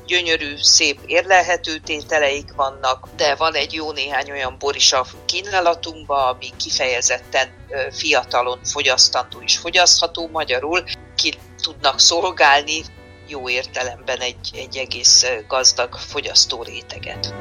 gyönyörű, 0.06 0.56
szép 0.58 1.00
érlelhető 1.06 1.78
tételeik 1.78 2.54
vannak, 2.56 3.10
de 3.16 3.36
van 3.36 3.54
egy 3.54 3.74
jó 3.74 3.92
néhány 3.92 4.32
olyan 4.32 4.56
bor 4.60 4.76
is 4.76 4.94
a 4.94 5.06
kínálatunkban, 5.26 6.28
ami 6.28 6.50
kifejezetten 6.58 7.62
fiatalon 7.92 8.60
fogyasztandó 8.64 9.42
és 9.42 9.58
fogyasztható 9.58 10.28
magyarul, 10.28 10.84
ki 11.16 11.34
tudnak 11.62 12.00
szolgálni 12.00 12.82
jó 13.28 13.50
értelemben 13.50 14.20
egy, 14.20 14.50
egy 14.54 14.78
egész 14.78 15.26
gazdag 15.48 15.96
fogyasztó 15.96 16.64
réteget. 16.64 17.34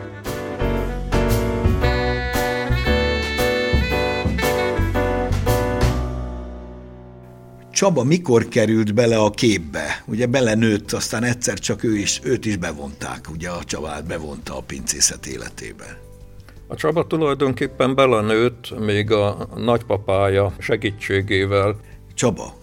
Csaba 7.72 8.04
mikor 8.04 8.48
került 8.48 8.94
bele 8.94 9.18
a 9.18 9.30
képbe? 9.30 10.02
Ugye 10.06 10.26
belenőtt, 10.26 10.92
aztán 10.92 11.22
egyszer 11.24 11.58
csak 11.58 11.84
ő 11.84 11.96
is, 11.96 12.20
őt 12.22 12.44
is 12.44 12.56
bevonták, 12.56 13.30
ugye 13.30 13.50
a 13.50 13.64
Csabát 13.64 14.06
bevonta 14.06 14.56
a 14.56 14.60
pincészet 14.60 15.26
életébe. 15.26 16.00
A 16.66 16.76
Csaba 16.76 17.06
tulajdonképpen 17.06 17.94
belenőtt 17.94 18.78
még 18.78 19.10
a 19.10 19.48
nagypapája 19.56 20.52
segítségével. 20.58 21.76
Csaba, 22.14 22.54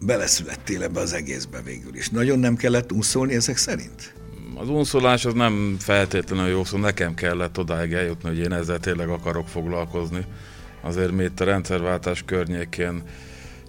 beleszülettél 0.00 0.82
ebbe 0.82 1.00
az 1.00 1.12
egészbe 1.12 1.60
végül 1.62 1.94
is. 1.94 2.08
Nagyon 2.08 2.38
nem 2.38 2.56
kellett 2.56 2.92
unszolni 2.92 3.34
ezek 3.34 3.56
szerint? 3.56 4.14
Az 4.54 4.68
unszolás 4.68 5.24
az 5.24 5.32
nem 5.34 5.76
feltétlenül 5.78 6.50
jó 6.50 6.64
szó, 6.64 6.78
nekem 6.78 7.14
kellett 7.14 7.58
odáig 7.58 7.92
eljutni, 7.92 8.28
hogy 8.28 8.38
én 8.38 8.52
ezzel 8.52 8.78
tényleg 8.78 9.08
akarok 9.08 9.48
foglalkozni. 9.48 10.24
Azért 10.80 11.10
mi 11.10 11.24
itt 11.24 11.40
a 11.40 11.44
rendszerváltás 11.44 12.22
környékén 12.26 13.02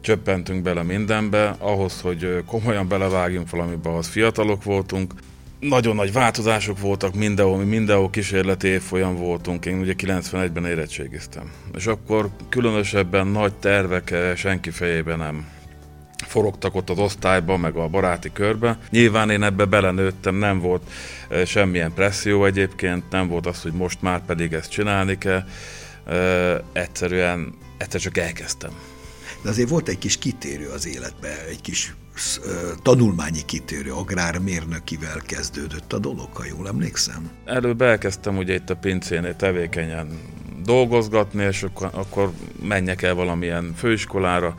csöppentünk 0.02 0.62
bele 0.62 0.84
mindenbe, 0.84 1.56
ahhoz, 1.60 2.02
hogy 2.02 2.44
komolyan 2.46 2.88
belevágjunk 2.88 3.50
valamibe, 3.50 3.90
ahhoz 3.90 4.08
fiatalok 4.08 4.64
voltunk. 4.64 5.14
Nagyon 5.60 5.96
nagy 5.96 6.14
változások 6.14 6.80
voltak 6.80 7.16
mindenhol, 7.16 7.58
mi 7.58 7.64
mindenhol 7.64 8.10
kísérleti 8.10 8.68
évfolyam 8.68 9.16
voltunk, 9.16 9.66
én 9.66 9.80
ugye 9.80 9.94
91-ben 9.98 10.66
érettségiztem. 10.66 11.52
És 11.76 11.86
akkor 11.86 12.30
különösebben 12.50 13.28
nagy 13.28 13.54
tervek 13.54 14.16
senki 14.36 14.70
fejében 14.70 15.18
nem 15.18 15.46
forogtak 16.32 16.76
ott 16.76 16.90
az 16.90 16.98
osztályban, 16.98 17.60
meg 17.60 17.76
a 17.76 17.88
baráti 17.88 18.32
körbe. 18.34 18.78
Nyilván 18.90 19.30
én 19.30 19.44
ebbe 19.44 19.66
belenőttem, 19.66 20.36
nem 20.36 20.60
volt 20.60 20.82
semmilyen 21.46 21.94
presszió 21.94 22.46
egyébként, 22.46 23.04
nem 23.10 23.28
volt 23.28 23.46
az, 23.46 23.62
hogy 23.62 23.74
most 23.74 24.02
már 24.02 24.26
pedig 24.26 24.54
ezt 24.54 24.72
csinálni 24.72 25.18
kell. 25.18 25.44
Egyszerűen, 26.74 27.54
egyszer 27.78 28.00
csak 28.00 28.18
elkezdtem 28.18 28.72
de 29.42 29.50
azért 29.50 29.70
volt 29.70 29.88
egy 29.88 29.98
kis 29.98 30.18
kitérő 30.18 30.70
az 30.70 30.88
életbe, 30.88 31.46
egy 31.50 31.62
kis 31.62 31.96
tanulmányi 32.82 33.46
kitérő, 33.46 33.92
agrármérnökivel 33.92 35.22
kezdődött 35.26 35.94
a 35.94 36.00
dolog, 36.00 36.28
ha 36.34 36.46
jól 36.46 36.68
emlékszem. 36.68 37.30
Előbb 37.46 37.82
elkezdtem 37.82 38.38
ugye 38.38 38.54
itt 38.54 38.70
a 38.70 38.76
pincénél 38.76 39.36
tevékenyen 39.36 40.20
dolgozgatni, 40.64 41.44
és 41.44 41.64
akkor, 41.64 41.90
akkor 41.94 42.32
menjek 42.62 43.02
el 43.02 43.14
valamilyen 43.14 43.74
főiskolára, 43.78 44.56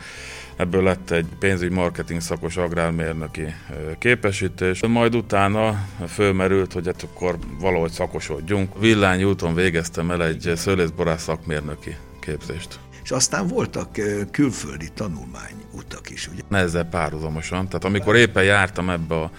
ebből 0.62 0.82
lett 0.82 1.10
egy 1.10 1.26
pénzügy 1.38 1.70
marketing 1.70 2.20
szakos 2.20 2.56
agrármérnöki 2.56 3.54
képesítés. 3.98 4.86
Majd 4.86 5.14
utána 5.14 5.86
fölmerült, 6.08 6.72
hogy 6.72 6.86
hát 6.86 7.02
akkor 7.02 7.38
valahogy 7.60 7.90
szakosodjunk. 7.90 8.78
Villányi 8.78 9.24
úton 9.24 9.54
végeztem 9.54 10.10
el 10.10 10.24
egy 10.24 10.52
szőlészborász 10.56 11.22
szakmérnöki 11.22 11.96
képzést 12.20 12.78
és 13.02 13.10
aztán 13.10 13.46
voltak 13.46 13.88
külföldi 14.30 14.88
tanulmány 14.94 15.54
utak 15.72 16.10
is, 16.10 16.28
ugye? 16.28 16.58
Ezzel 16.58 16.84
párhuzamosan, 16.84 17.66
tehát 17.66 17.84
amikor 17.84 18.16
éppen 18.16 18.44
jártam 18.44 18.90
ebbe 18.90 19.14
a 19.14 19.30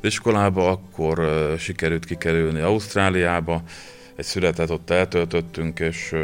iskolába, 0.00 0.70
akkor 0.70 1.20
sikerült 1.58 2.04
kikerülni 2.04 2.60
Ausztráliába, 2.60 3.62
egy 4.16 4.24
születet 4.24 4.70
ott 4.70 4.90
eltöltöttünk, 4.90 5.80
és 5.80 6.14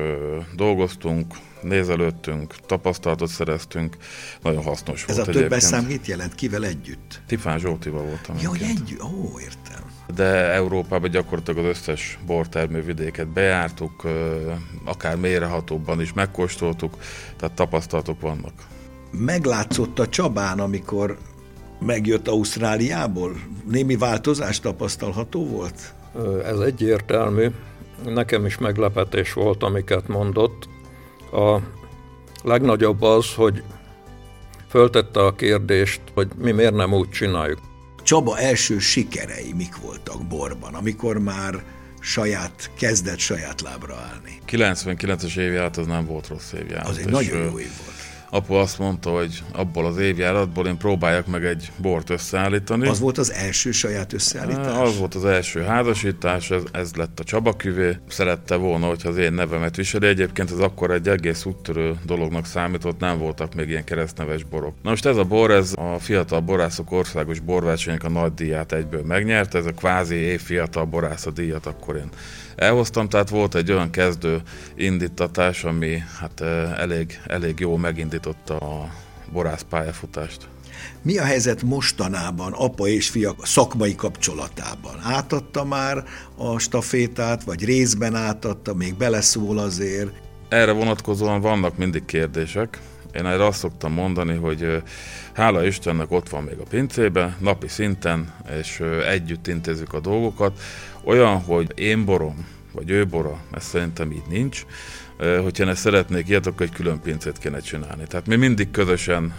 dolgoztunk, 0.56 1.34
nézelődtünk, 1.62 2.54
tapasztalatot 2.66 3.28
szereztünk, 3.28 3.96
nagyon 4.42 4.62
hasznos 4.62 5.04
Ez 5.08 5.16
volt 5.16 5.28
Ez 5.28 5.36
a 5.36 5.38
többes 5.38 5.62
szám 5.62 5.84
mit 5.84 6.06
jelent? 6.06 6.34
Kivel 6.34 6.64
együtt? 6.64 7.20
Tifán 7.26 7.58
Zsoltival 7.58 8.02
voltam. 8.02 8.36
Ja, 8.40 8.48
hogy 8.48 8.62
együtt? 8.62 9.02
Ó, 9.02 9.40
értem 9.40 9.92
de 10.14 10.52
Európában 10.52 11.10
gyakorlatilag 11.10 11.64
az 11.64 11.70
összes 11.70 12.18
bortermővidéket 12.26 13.28
bejártuk, 13.28 14.02
akár 14.84 15.16
mélyrehatóbban 15.16 16.00
is 16.00 16.12
megkóstoltuk, 16.12 16.96
tehát 17.36 17.54
tapasztalatok 17.54 18.20
vannak. 18.20 18.52
Meglátszott 19.10 19.98
a 19.98 20.08
Csabán, 20.08 20.58
amikor 20.60 21.18
megjött 21.80 22.28
Ausztráliából? 22.28 23.32
Némi 23.64 23.96
változás 23.96 24.60
tapasztalható 24.60 25.46
volt? 25.46 25.94
Ez 26.44 26.58
egyértelmű. 26.58 27.50
Nekem 28.04 28.46
is 28.46 28.58
meglepetés 28.58 29.32
volt, 29.32 29.62
amiket 29.62 30.08
mondott. 30.08 30.68
A 31.32 31.58
legnagyobb 32.42 33.02
az, 33.02 33.34
hogy 33.34 33.62
föltette 34.68 35.20
a 35.20 35.34
kérdést, 35.34 36.00
hogy 36.14 36.28
mi 36.36 36.50
miért 36.50 36.74
nem 36.74 36.92
úgy 36.92 37.10
csináljuk. 37.10 37.58
Csaba 38.02 38.38
első 38.38 38.78
sikerei 38.78 39.52
mik 39.52 39.76
voltak 39.76 40.26
borban, 40.26 40.74
amikor 40.74 41.18
már 41.18 41.62
saját, 42.00 42.70
kezdett 42.78 43.18
saját 43.18 43.60
lábra 43.60 43.94
állni? 43.94 44.38
99-es 44.48 45.36
évjárat 45.38 45.76
az 45.76 45.86
nem 45.86 46.06
volt 46.06 46.28
rossz 46.28 46.52
évjárat. 46.52 46.88
Az 46.88 46.98
egy 46.98 47.08
nagyon 47.08 47.38
jó 47.38 47.58
év 47.58 47.70
volt. 47.84 48.01
Apu 48.34 48.54
azt 48.54 48.78
mondta, 48.78 49.10
hogy 49.10 49.42
abból 49.52 49.86
az 49.86 49.96
évjáratból 49.96 50.66
én 50.66 50.76
próbáljak 50.76 51.26
meg 51.26 51.44
egy 51.44 51.70
bort 51.76 52.10
összeállítani. 52.10 52.88
Az 52.88 53.00
volt 53.00 53.18
az 53.18 53.32
első 53.32 53.70
saját 53.70 54.12
összeállítás? 54.12 54.78
Az 54.78 54.98
volt 54.98 55.14
az 55.14 55.24
első 55.24 55.60
házasítás, 55.60 56.50
ez, 56.50 56.62
ez 56.72 56.94
lett 56.94 57.20
a 57.20 57.24
Csaba 57.24 57.56
küvé. 57.56 57.96
Szerette 58.08 58.56
volna, 58.56 58.86
hogyha 58.86 59.08
az 59.08 59.16
én 59.16 59.32
nevemet 59.32 59.76
viseli. 59.76 60.06
Egyébként 60.06 60.50
ez 60.50 60.58
akkor 60.58 60.90
egy 60.90 61.08
egész 61.08 61.44
úttörő 61.44 61.94
dolognak 62.04 62.46
számított, 62.46 62.98
nem 62.98 63.18
voltak 63.18 63.54
még 63.54 63.68
ilyen 63.68 63.84
keresztneves 63.84 64.44
borok. 64.44 64.74
Na 64.82 64.90
most 64.90 65.06
ez 65.06 65.16
a 65.16 65.24
bor, 65.24 65.50
ez 65.50 65.72
a 65.76 65.98
fiatal 65.98 66.40
borászok 66.40 66.92
országos 66.92 67.40
borversenyek 67.40 68.04
a 68.04 68.08
nagy 68.08 68.34
díját 68.34 68.72
egyből 68.72 69.02
megnyerte, 69.02 69.58
ez 69.58 69.66
a 69.66 69.72
kvázi 69.72 70.14
év 70.14 70.40
fiatal 70.40 70.84
borász 70.84 71.26
a 71.26 71.30
díjat 71.30 71.66
akkor 71.66 71.96
én 71.96 72.08
elhoztam, 72.56 73.08
tehát 73.08 73.28
volt 73.28 73.54
egy 73.54 73.72
olyan 73.72 73.90
kezdő 73.90 74.42
indítatás, 74.74 75.64
ami 75.64 76.02
hát 76.20 76.40
elég, 76.76 77.20
elég 77.26 77.58
jó 77.58 77.76
megindította 77.76 78.56
a 78.56 78.90
borász 79.32 79.64
pályafutást. 79.68 80.48
Mi 81.02 81.18
a 81.18 81.24
helyzet 81.24 81.62
mostanában 81.62 82.52
apa 82.52 82.88
és 82.88 83.08
fia 83.08 83.34
szakmai 83.42 83.94
kapcsolatában? 83.94 84.98
Átadta 85.02 85.64
már 85.64 86.04
a 86.36 86.58
stafétát, 86.58 87.44
vagy 87.44 87.64
részben 87.64 88.14
átadta, 88.14 88.74
még 88.74 88.94
beleszól 88.94 89.58
azért? 89.58 90.12
Erre 90.48 90.72
vonatkozóan 90.72 91.40
vannak 91.40 91.76
mindig 91.76 92.04
kérdések. 92.04 92.80
Én 93.14 93.26
erre 93.26 93.46
azt 93.46 93.58
szoktam 93.58 93.92
mondani, 93.92 94.36
hogy 94.36 94.82
hála 95.32 95.64
Istennek 95.66 96.10
ott 96.10 96.28
van 96.28 96.42
még 96.42 96.58
a 96.58 96.64
pincébe, 96.68 97.36
napi 97.38 97.68
szinten, 97.68 98.32
és 98.60 98.82
együtt 99.06 99.46
intézzük 99.46 99.92
a 99.92 100.00
dolgokat. 100.00 100.60
Olyan, 101.04 101.40
hogy 101.40 101.72
én 101.74 102.04
borom, 102.04 102.46
vagy 102.72 102.90
ő 102.90 103.06
bora, 103.06 103.40
ez 103.52 103.64
szerintem 103.64 104.12
így 104.12 104.26
nincs. 104.28 104.66
Hogyha 105.42 105.68
ezt 105.68 105.80
szeretnék 105.80 106.28
ilyet, 106.28 106.46
akkor 106.46 106.66
egy 106.66 106.72
külön 106.72 107.00
pincét 107.00 107.38
kéne 107.38 107.60
csinálni. 107.60 108.04
Tehát 108.06 108.26
mi 108.26 108.36
mindig 108.36 108.70
közösen 108.70 109.34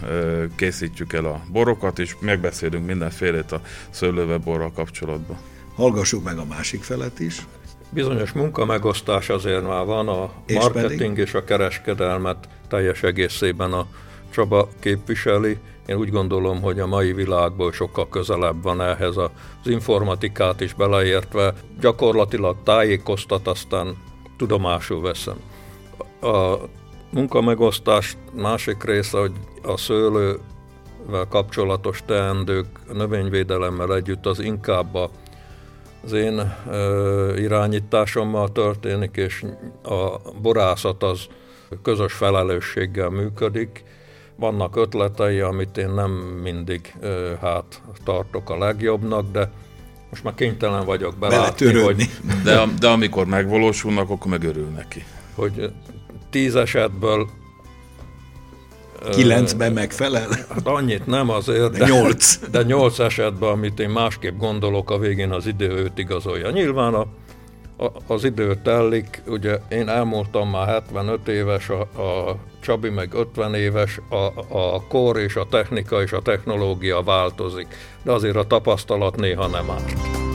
készítjük 0.56 1.12
el 1.12 1.24
a 1.24 1.44
borokat, 1.52 1.98
és 1.98 2.16
megbeszélünk 2.20 2.86
mindenfélét 2.86 3.52
a 3.52 3.60
szőlőve 3.90 4.36
borral 4.36 4.72
kapcsolatban. 4.72 5.36
Hallgassuk 5.74 6.24
meg 6.24 6.38
a 6.38 6.44
másik 6.44 6.82
felet 6.82 7.20
is. 7.20 7.46
Bizonyos 7.94 8.32
munkamegosztás 8.32 9.28
azért 9.28 9.66
már 9.66 9.84
van, 9.84 10.08
a 10.08 10.30
és 10.46 10.54
marketing 10.54 10.98
pedig? 11.00 11.18
és 11.18 11.34
a 11.34 11.44
kereskedelmet 11.44 12.48
teljes 12.68 13.02
egészében 13.02 13.72
a 13.72 13.86
Csaba 14.30 14.68
képviseli. 14.80 15.58
Én 15.86 15.96
úgy 15.96 16.10
gondolom, 16.10 16.62
hogy 16.62 16.80
a 16.80 16.86
mai 16.86 17.12
világból 17.12 17.72
sokkal 17.72 18.08
közelebb 18.08 18.62
van 18.62 18.80
ehhez 18.80 19.16
az 19.16 19.30
informatikát 19.64 20.60
is 20.60 20.72
beleértve. 20.72 21.54
Gyakorlatilag 21.80 22.56
tájékoztat, 22.62 23.46
aztán 23.46 23.96
tudomásul 24.36 25.00
veszem. 25.00 25.36
A 26.20 26.54
munkamegosztás 27.10 28.16
másik 28.32 28.84
része, 28.84 29.18
hogy 29.18 29.32
a 29.62 29.76
szőlővel 29.76 31.26
kapcsolatos 31.28 32.02
teendők 32.06 32.66
növényvédelemmel 32.92 33.94
együtt 33.94 34.26
az 34.26 34.40
inkább 34.40 34.94
a 34.94 35.10
az 36.04 36.12
én 36.12 36.54
ö, 36.70 37.36
irányításommal 37.36 38.52
történik, 38.52 39.16
és 39.16 39.44
a 39.82 40.30
borászat 40.42 41.02
az 41.02 41.26
közös 41.82 42.12
felelősséggel 42.12 43.08
működik. 43.08 43.84
Vannak 44.36 44.76
ötletei, 44.76 45.40
amit 45.40 45.76
én 45.76 45.90
nem 45.90 46.10
mindig 46.42 46.94
ö, 47.00 47.32
hát 47.40 47.82
tartok 48.04 48.50
a 48.50 48.58
legjobbnak, 48.58 49.30
de 49.32 49.50
most 50.10 50.24
már 50.24 50.34
kénytelen 50.34 50.84
vagyok 50.84 51.16
belátni, 51.18 51.80
hogy... 51.80 52.10
De, 52.44 52.64
de 52.78 52.88
amikor 52.88 53.26
megvalósulnak, 53.26 54.10
akkor 54.10 54.30
megörül 54.30 54.68
neki. 54.68 55.04
Hogy 55.34 55.72
tíz 56.30 56.56
esetből 56.56 57.28
Kilencben 59.10 59.72
megfelel? 59.72 60.28
Hát 60.48 60.66
annyit 60.66 61.06
nem 61.06 61.30
azért, 61.30 61.70
de, 61.70 61.78
de 61.78 61.86
nyolc. 61.86 62.38
De 62.50 62.62
nyolc 62.62 62.98
esetben, 62.98 63.50
amit 63.50 63.80
én 63.80 63.90
másképp 63.90 64.38
gondolok, 64.38 64.90
a 64.90 64.98
végén 64.98 65.30
az 65.30 65.46
idő 65.46 65.70
őt 65.70 65.98
igazolja. 65.98 66.50
Nyilván 66.50 66.94
a, 66.94 67.06
a, 67.76 67.90
az 68.06 68.24
idő 68.24 68.58
tellik, 68.62 69.22
ugye 69.26 69.58
én 69.68 69.88
elmúltam 69.88 70.50
már 70.50 70.66
75 70.66 71.28
éves, 71.28 71.68
a, 71.68 71.80
a 71.80 72.36
Csabi 72.60 72.88
meg 72.88 73.14
50 73.14 73.54
éves, 73.54 74.00
a, 74.08 74.56
a 74.58 74.82
kor 74.88 75.18
és 75.18 75.36
a 75.36 75.46
technika 75.50 76.02
és 76.02 76.12
a 76.12 76.22
technológia 76.22 77.02
változik, 77.02 77.66
de 78.02 78.12
azért 78.12 78.36
a 78.36 78.46
tapasztalat 78.46 79.16
néha 79.16 79.46
nem 79.46 79.70
árt. 79.70 80.32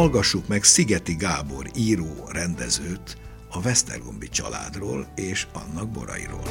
Hallgassuk 0.00 0.48
meg 0.48 0.64
Szigeti 0.64 1.14
Gábor 1.14 1.66
író 1.76 2.28
rendezőt 2.32 3.16
a 3.50 3.60
Vesztergombi 3.60 4.28
családról 4.28 5.06
és 5.14 5.46
annak 5.52 5.88
borairól. 5.88 6.42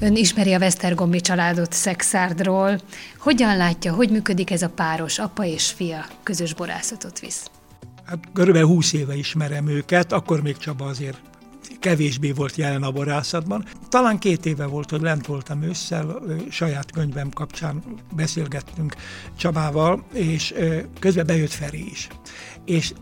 Ön 0.00 0.16
ismeri 0.16 0.52
a 0.52 0.58
Vesztergombi 0.58 1.20
családot 1.20 1.72
Szexárdról. 1.72 2.80
Hogyan 3.18 3.56
látja, 3.56 3.94
hogy 3.94 4.10
működik 4.10 4.50
ez 4.50 4.62
a 4.62 4.70
páros, 4.70 5.18
apa 5.18 5.44
és 5.44 5.70
fia 5.70 6.06
közös 6.22 6.54
borászatot 6.54 7.20
visz? 7.20 7.50
Hát 8.04 8.18
körülbelül 8.32 8.68
20 8.68 8.92
éve 8.92 9.16
ismerem 9.16 9.68
őket, 9.68 10.12
akkor 10.12 10.42
még 10.42 10.56
Csaba 10.56 10.84
azért 10.84 11.20
kevésbé 11.78 12.30
volt 12.30 12.56
jelen 12.56 12.82
a 12.82 12.90
borászatban. 12.90 13.64
Talán 13.88 14.18
két 14.18 14.46
éve 14.46 14.66
volt, 14.66 14.90
hogy 14.90 15.00
lent 15.00 15.26
voltam 15.26 15.62
ősszel, 15.62 16.22
saját 16.50 16.90
könyvem 16.90 17.30
kapcsán 17.30 17.82
beszélgettünk 18.14 18.94
Csabával, 19.36 20.04
és 20.12 20.54
közben 20.98 21.26
bejött 21.26 21.52
Feri 21.52 21.90
is. 21.90 22.08
És 22.64 22.92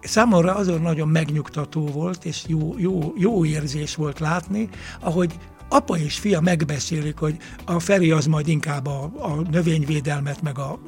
számomra 0.00 0.54
azon 0.54 0.80
nagyon 0.80 1.08
megnyugtató 1.08 1.86
volt, 1.86 2.24
és 2.24 2.44
jó, 2.46 2.74
jó, 2.78 3.12
jó 3.16 3.44
érzés 3.44 3.94
volt 3.94 4.18
látni, 4.18 4.68
ahogy 5.00 5.38
apa 5.68 5.98
és 5.98 6.18
fia 6.18 6.40
megbeszélik, 6.40 7.18
hogy 7.18 7.36
a 7.64 7.80
Feri 7.80 8.10
az 8.10 8.26
majd 8.26 8.48
inkább 8.48 8.86
a, 8.86 9.10
a 9.18 9.34
növényvédelmet, 9.50 10.42
meg 10.42 10.58
a, 10.58 10.78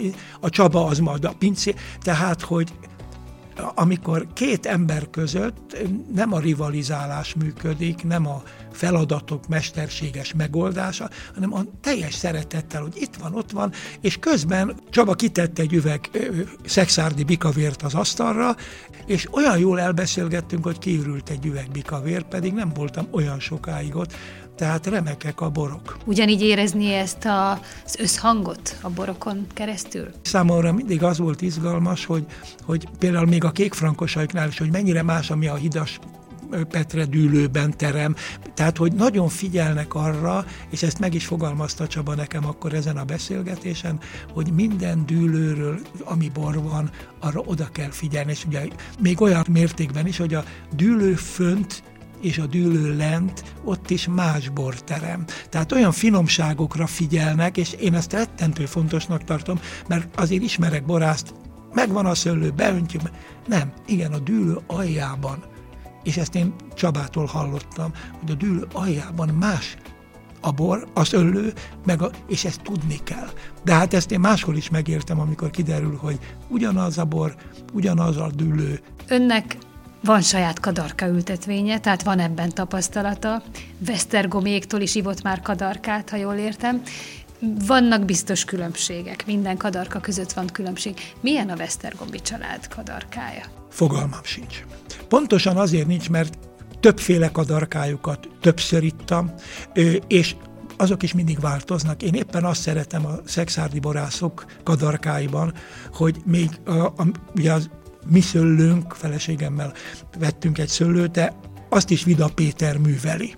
a 0.40 0.48
Csaba 0.48 0.86
az 0.86 0.98
majd 0.98 1.24
a 1.24 1.34
pincé, 1.38 1.74
tehát 2.00 2.40
hogy 2.40 2.72
amikor 3.74 4.26
két 4.32 4.66
ember 4.66 5.10
között 5.10 5.76
nem 6.14 6.32
a 6.32 6.38
rivalizálás 6.38 7.34
működik, 7.34 8.04
nem 8.04 8.26
a 8.26 8.42
feladatok 8.72 9.48
mesterséges 9.48 10.34
megoldása, 10.34 11.10
hanem 11.34 11.54
a 11.54 11.60
teljes 11.80 12.14
szeretettel, 12.14 12.82
hogy 12.82 12.96
itt 12.96 13.16
van, 13.16 13.34
ott 13.34 13.50
van, 13.50 13.72
és 14.00 14.16
közben 14.16 14.74
Csaba 14.90 15.14
kitette 15.14 15.62
egy 15.62 15.72
üveg 15.72 16.10
szexárdi 16.64 17.24
bikavért 17.24 17.82
az 17.82 17.94
asztalra, 17.94 18.56
és 19.06 19.28
olyan 19.30 19.58
jól 19.58 19.80
elbeszélgettünk, 19.80 20.64
hogy 20.64 20.78
kiürült 20.78 21.28
egy 21.28 21.46
üveg 21.46 21.68
bikavér, 21.72 22.22
pedig 22.22 22.52
nem 22.52 22.72
voltam 22.74 23.06
olyan 23.10 23.40
sokáig 23.40 23.96
ott, 23.96 24.14
tehát 24.56 24.86
remekek 24.86 25.40
a 25.40 25.50
borok. 25.50 25.98
Ugyanígy 26.04 26.42
érezni 26.42 26.92
ezt 26.92 27.24
a, 27.24 27.50
az 27.84 27.96
összhangot 27.98 28.76
a 28.80 28.90
borokon 28.90 29.46
keresztül? 29.54 30.08
Számomra 30.22 30.72
mindig 30.72 31.02
az 31.02 31.18
volt 31.18 31.42
izgalmas, 31.42 32.04
hogy, 32.04 32.24
hogy 32.64 32.88
például 32.98 33.26
még 33.26 33.44
a 33.44 33.50
kékfrankosaiknál 33.50 34.48
is, 34.48 34.58
hogy 34.58 34.70
mennyire 34.70 35.02
más, 35.02 35.30
ami 35.30 35.46
a 35.46 35.54
hidas 35.54 35.98
Petre 36.68 37.04
dűlőben 37.04 37.76
terem. 37.76 38.14
Tehát, 38.54 38.76
hogy 38.76 38.92
nagyon 38.92 39.28
figyelnek 39.28 39.94
arra, 39.94 40.44
és 40.70 40.82
ezt 40.82 40.98
meg 40.98 41.14
is 41.14 41.26
fogalmazta 41.26 41.86
Csaba 41.86 42.14
nekem 42.14 42.46
akkor 42.46 42.74
ezen 42.74 42.96
a 42.96 43.04
beszélgetésen, 43.04 44.00
hogy 44.32 44.52
minden 44.52 45.06
dűlőről, 45.06 45.80
ami 46.04 46.30
bor 46.34 46.62
van, 46.62 46.90
arra 47.20 47.40
oda 47.40 47.68
kell 47.72 47.90
figyelni, 47.90 48.30
és 48.30 48.44
ugye 48.44 48.68
még 48.98 49.20
olyan 49.20 49.44
mértékben 49.50 50.06
is, 50.06 50.16
hogy 50.16 50.34
a 50.34 50.44
dűlő 50.76 51.14
fönt 51.14 51.82
és 52.20 52.38
a 52.38 52.46
dűlő 52.46 52.96
lent, 52.96 53.54
ott 53.64 53.90
is 53.90 54.08
más 54.08 54.48
borterem. 54.48 55.24
Tehát 55.48 55.72
olyan 55.72 55.92
finomságokra 55.92 56.86
figyelnek, 56.86 57.56
és 57.56 57.72
én 57.72 57.94
ezt 57.94 58.12
rettentő 58.12 58.66
fontosnak 58.66 59.24
tartom, 59.24 59.60
mert 59.88 60.20
azért 60.20 60.42
ismerek 60.42 60.84
borászt, 60.84 61.34
megvan 61.72 62.06
a 62.06 62.14
szőlő, 62.14 62.50
beöntjük. 62.50 63.02
Nem, 63.46 63.72
igen, 63.86 64.12
a 64.12 64.18
dűlő 64.18 64.58
aljában, 64.66 65.44
és 66.02 66.16
ezt 66.16 66.34
én 66.34 66.54
Csabától 66.74 67.26
hallottam, 67.26 67.92
hogy 68.20 68.30
a 68.30 68.34
dűlő 68.34 68.66
aljában 68.72 69.28
más 69.28 69.76
a 70.40 70.50
bor, 70.50 70.86
az 70.94 71.12
öllő, 71.12 71.52
meg 71.86 72.02
a, 72.02 72.10
és 72.28 72.44
ezt 72.44 72.62
tudni 72.62 72.98
kell. 73.04 73.28
De 73.64 73.72
hát 73.72 73.94
ezt 73.94 74.10
én 74.10 74.20
máshol 74.20 74.56
is 74.56 74.70
megértem, 74.70 75.20
amikor 75.20 75.50
kiderül, 75.50 75.96
hogy 75.96 76.18
ugyanaz 76.48 76.98
a 76.98 77.04
bor, 77.04 77.34
ugyanaz 77.72 78.16
a 78.16 78.30
dűlő. 78.34 78.80
Önnek 79.08 79.56
van 80.04 80.20
saját 80.20 80.60
kadarka 80.60 81.06
ültetvénye, 81.06 81.78
tehát 81.78 82.02
van 82.02 82.18
ebben 82.18 82.48
tapasztalata. 82.48 83.42
Vesztergoméktól 83.78 84.80
is 84.80 84.94
ivott 84.94 85.22
már 85.22 85.40
kadarkát, 85.40 86.10
ha 86.10 86.16
jól 86.16 86.34
értem. 86.34 86.82
Vannak 87.66 88.04
biztos 88.04 88.44
különbségek, 88.44 89.26
minden 89.26 89.56
kadarka 89.56 90.00
között 90.00 90.32
van 90.32 90.46
különbség. 90.46 90.94
Milyen 91.20 91.48
a 91.48 91.56
Vesztergombi 91.56 92.20
család 92.20 92.68
kadarkája? 92.68 93.61
Fogalmam 93.72 94.22
sincs. 94.22 94.64
Pontosan 95.08 95.56
azért 95.56 95.86
nincs, 95.86 96.10
mert 96.10 96.38
többféle 96.80 97.30
kadarkájukat 97.30 98.28
többször 98.40 98.82
ittam, 98.82 99.32
és 100.06 100.34
azok 100.76 101.02
is 101.02 101.12
mindig 101.14 101.40
változnak. 101.40 102.02
Én 102.02 102.14
éppen 102.14 102.44
azt 102.44 102.60
szeretem 102.60 103.06
a 103.06 103.18
szexárdi 103.24 103.78
borászok 103.78 104.44
kadarkáiban, 104.62 105.54
hogy 105.92 106.16
még 106.24 106.48
a, 106.64 106.70
a, 106.72 107.06
ugye 107.34 107.52
az 107.52 107.70
mi 108.06 108.20
szöllőnk, 108.20 108.92
feleségemmel 108.92 109.72
vettünk 110.18 110.58
egy 110.58 110.68
szöllőt, 110.68 111.10
de 111.10 111.36
azt 111.68 111.90
is 111.90 112.04
Vida 112.04 112.28
Péter 112.34 112.78
műveli. 112.78 113.34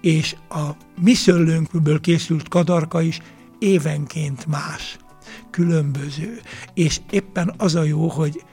És 0.00 0.36
a 0.48 0.68
mi 1.00 1.14
szöllőnkből 1.14 2.00
készült 2.00 2.48
kadarka 2.48 3.00
is 3.00 3.20
évenként 3.58 4.46
más, 4.46 4.96
különböző. 5.50 6.40
És 6.74 7.00
éppen 7.10 7.54
az 7.56 7.74
a 7.74 7.82
jó, 7.82 8.08
hogy 8.08 8.44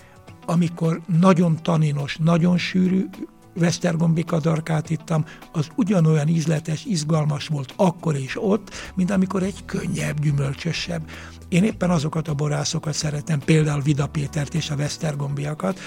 amikor 0.46 1.02
nagyon 1.20 1.58
taninos, 1.62 2.18
nagyon 2.18 2.58
sűrű 2.58 3.06
Vesztergombi 3.54 4.24
kadarkát 4.24 4.90
ittam, 4.90 5.26
az 5.52 5.68
ugyanolyan 5.76 6.28
ízletes, 6.28 6.86
izgalmas 6.86 7.48
volt 7.48 7.74
akkor 7.76 8.16
és 8.16 8.44
ott, 8.44 8.70
mint 8.96 9.12
amikor 9.12 9.44
egy 9.44 9.66
könnyebb, 9.66 10.20
gyümölcsösebb. 10.20 11.10
Én 11.50 11.64
éppen 11.64 11.90
azokat 11.90 12.28
a 12.28 12.34
borászokat 12.34 12.94
szeretem, 12.94 13.40
például 13.40 13.82
Vida 13.82 14.08
Pétert 14.08 14.54
és 14.54 14.70
a 14.70 14.76
Vesztergombiakat, 14.76 15.80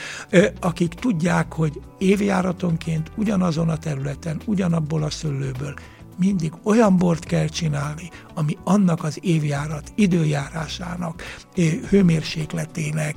akik 0.61 0.95
tudják, 0.95 1.53
hogy 1.53 1.81
évjáratonként 1.99 3.11
ugyanazon 3.17 3.69
a 3.69 3.77
területen, 3.77 4.41
ugyanabból 4.45 5.03
a 5.03 5.11
szőlőből 5.11 5.75
mindig 6.19 6.53
olyan 6.63 6.97
bort 6.97 7.25
kell 7.25 7.47
csinálni, 7.47 8.11
ami 8.35 8.57
annak 8.65 9.05
az 9.05 9.19
évjárat, 9.21 9.93
időjárásának, 9.95 11.23
hőmérsékletének, 11.89 13.15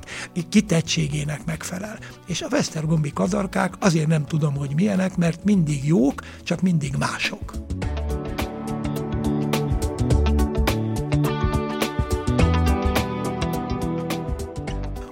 kitettségének 0.48 1.44
megfelel. 1.44 1.98
És 2.26 2.42
a 2.42 2.48
Vesztergombi 2.48 3.12
kadarkák 3.12 3.74
azért 3.78 4.06
nem 4.06 4.26
tudom, 4.26 4.54
hogy 4.54 4.74
milyenek, 4.74 5.16
mert 5.16 5.44
mindig 5.44 5.86
jók, 5.86 6.22
csak 6.42 6.60
mindig 6.60 6.94
mások. 6.98 7.52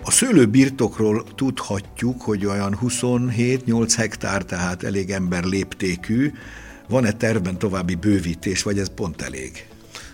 A 0.05 0.11
szőlőbirtokról 0.11 1.25
tudhatjuk, 1.35 2.23
hogy 2.23 2.47
olyan 2.47 2.79
27-8 2.83 3.93
hektár, 3.97 4.43
tehát 4.43 4.83
elég 4.83 5.11
ember 5.11 5.45
léptékű, 5.45 6.33
van-e 6.91 7.13
tervben 7.13 7.59
további 7.59 7.95
bővítés, 7.95 8.63
vagy 8.63 8.79
ez 8.79 8.91
pont 8.95 9.23
elég? 9.23 9.67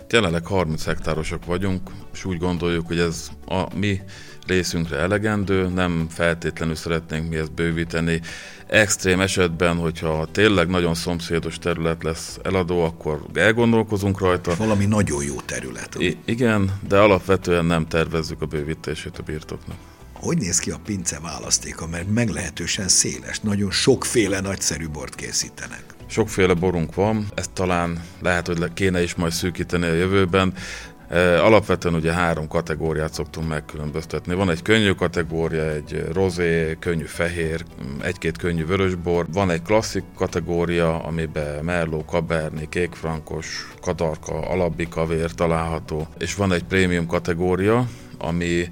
Jelenleg 0.09 0.45
30 0.45 0.85
hektárosok 0.85 1.45
vagyunk, 1.45 1.89
és 2.13 2.25
úgy 2.25 2.37
gondoljuk, 2.37 2.87
hogy 2.87 2.99
ez 2.99 3.29
a 3.45 3.75
mi 3.75 4.01
részünkre 4.45 4.97
elegendő, 4.97 5.67
nem 5.67 6.07
feltétlenül 6.09 6.75
szeretnénk 6.75 7.29
mi 7.29 7.35
ezt 7.35 7.53
bővíteni. 7.53 8.21
Extrém 8.67 9.21
esetben, 9.21 9.77
hogyha 9.77 10.27
tényleg 10.31 10.67
nagyon 10.67 10.93
szomszédos 10.93 11.59
terület 11.59 12.03
lesz 12.03 12.39
eladó, 12.43 12.83
akkor 12.83 13.25
elgondolkozunk 13.33 14.19
rajta. 14.19 14.55
Valami 14.55 14.85
nagyon 14.85 15.23
jó 15.23 15.35
terület. 15.45 15.95
I- 15.99 16.17
igen, 16.25 16.79
de 16.87 16.97
alapvetően 16.97 17.65
nem 17.65 17.87
tervezzük 17.87 18.41
a 18.41 18.45
bővítését 18.45 19.17
a 19.17 19.23
birtoknak. 19.23 19.77
Hogy 20.13 20.37
néz 20.37 20.59
ki 20.59 20.71
a 20.71 20.79
pince 20.85 21.19
választéka, 21.19 21.87
mert 21.87 22.09
meglehetősen 22.13 22.87
széles, 22.87 23.39
nagyon 23.39 23.71
sokféle 23.71 24.39
nagyszerű 24.39 24.87
bort 24.87 25.15
készítenek. 25.15 25.96
Sokféle 26.09 26.53
borunk 26.53 26.95
van, 26.95 27.25
ezt 27.35 27.51
talán 27.51 28.03
lehet, 28.21 28.47
hogy 28.47 28.73
kéne 28.73 29.03
is 29.03 29.15
majd 29.15 29.31
szűkíteni 29.31 29.85
a 29.85 29.93
jövőben. 29.93 30.53
E, 31.09 31.43
alapvetően 31.43 31.93
ugye 31.95 32.13
három 32.13 32.47
kategóriát 32.47 33.13
szoktunk 33.13 33.47
megkülönböztetni. 33.47 34.33
Van 34.33 34.49
egy 34.49 34.61
könnyű 34.61 34.91
kategória, 34.91 35.71
egy 35.71 36.05
rozé, 36.13 36.77
könnyű 36.79 37.03
fehér, 37.03 37.63
egy-két 38.01 38.37
könnyű 38.37 38.65
vörösbor. 38.65 39.25
Van 39.33 39.49
egy 39.49 39.61
klasszik 39.61 40.03
kategória, 40.15 41.03
amiben 41.03 41.63
merló, 41.63 42.05
kaberni, 42.05 42.69
kékfrankos, 42.69 43.73
kadarka, 43.81 44.39
alabbi 44.39 44.87
kavér 44.87 45.31
található. 45.31 46.07
És 46.17 46.35
van 46.35 46.53
egy 46.53 46.63
prémium 46.63 47.07
kategória, 47.07 47.87
ami 48.17 48.69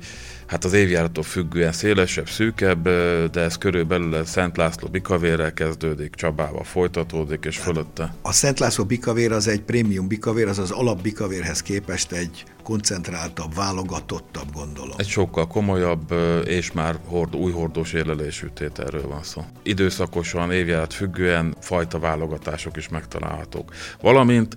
hát 0.47 0.63
az 0.63 0.73
évjárattól 0.73 1.23
függően 1.23 1.71
szélesebb, 1.71 2.29
szűkebb, 2.29 2.83
de 3.31 3.41
ez 3.41 3.57
körülbelül 3.57 4.13
a 4.13 4.25
Szent 4.25 4.57
László 4.57 4.87
bikavérrel 4.87 5.53
kezdődik, 5.53 6.15
Csabával 6.15 6.63
folytatódik, 6.63 7.45
és 7.45 7.57
fölötte. 7.57 8.15
A 8.21 8.31
Szent 8.31 8.59
László 8.59 8.85
bikavér 8.85 9.31
az 9.31 9.47
egy 9.47 9.61
prémium 9.61 10.07
bikavér, 10.07 10.47
az 10.47 10.59
az 10.59 10.71
alap 10.71 11.01
bikavérhez 11.01 11.61
képest 11.61 12.11
egy 12.11 12.43
koncentráltabb, 12.65 13.55
válogatottabb, 13.55 14.51
gondolom. 14.53 14.93
Egy 14.97 15.07
sokkal 15.07 15.47
komolyabb 15.47 16.13
és 16.45 16.71
már 16.71 16.95
hord, 17.05 17.35
új 17.35 17.51
hordós 17.51 17.93
érlelésű 17.93 18.47
tételről 18.53 19.07
van 19.07 19.23
szó. 19.23 19.45
Időszakosan, 19.63 20.51
évjárat 20.51 20.93
függően 20.93 21.55
fajta 21.59 21.99
válogatások 21.99 22.77
is 22.77 22.89
megtalálhatók. 22.89 23.73
Valamint 24.01 24.55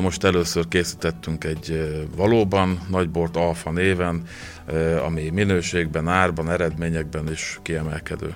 most 0.00 0.24
először 0.24 0.68
készítettünk 0.68 1.44
egy 1.44 1.90
valóban 2.16 2.80
nagybort 2.88 3.36
Alfa 3.36 3.70
néven, 3.70 4.22
ami 5.06 5.28
minőségben, 5.28 6.08
árban, 6.08 6.50
eredményekben 6.50 7.30
is 7.30 7.58
kiemelkedő. 7.62 8.34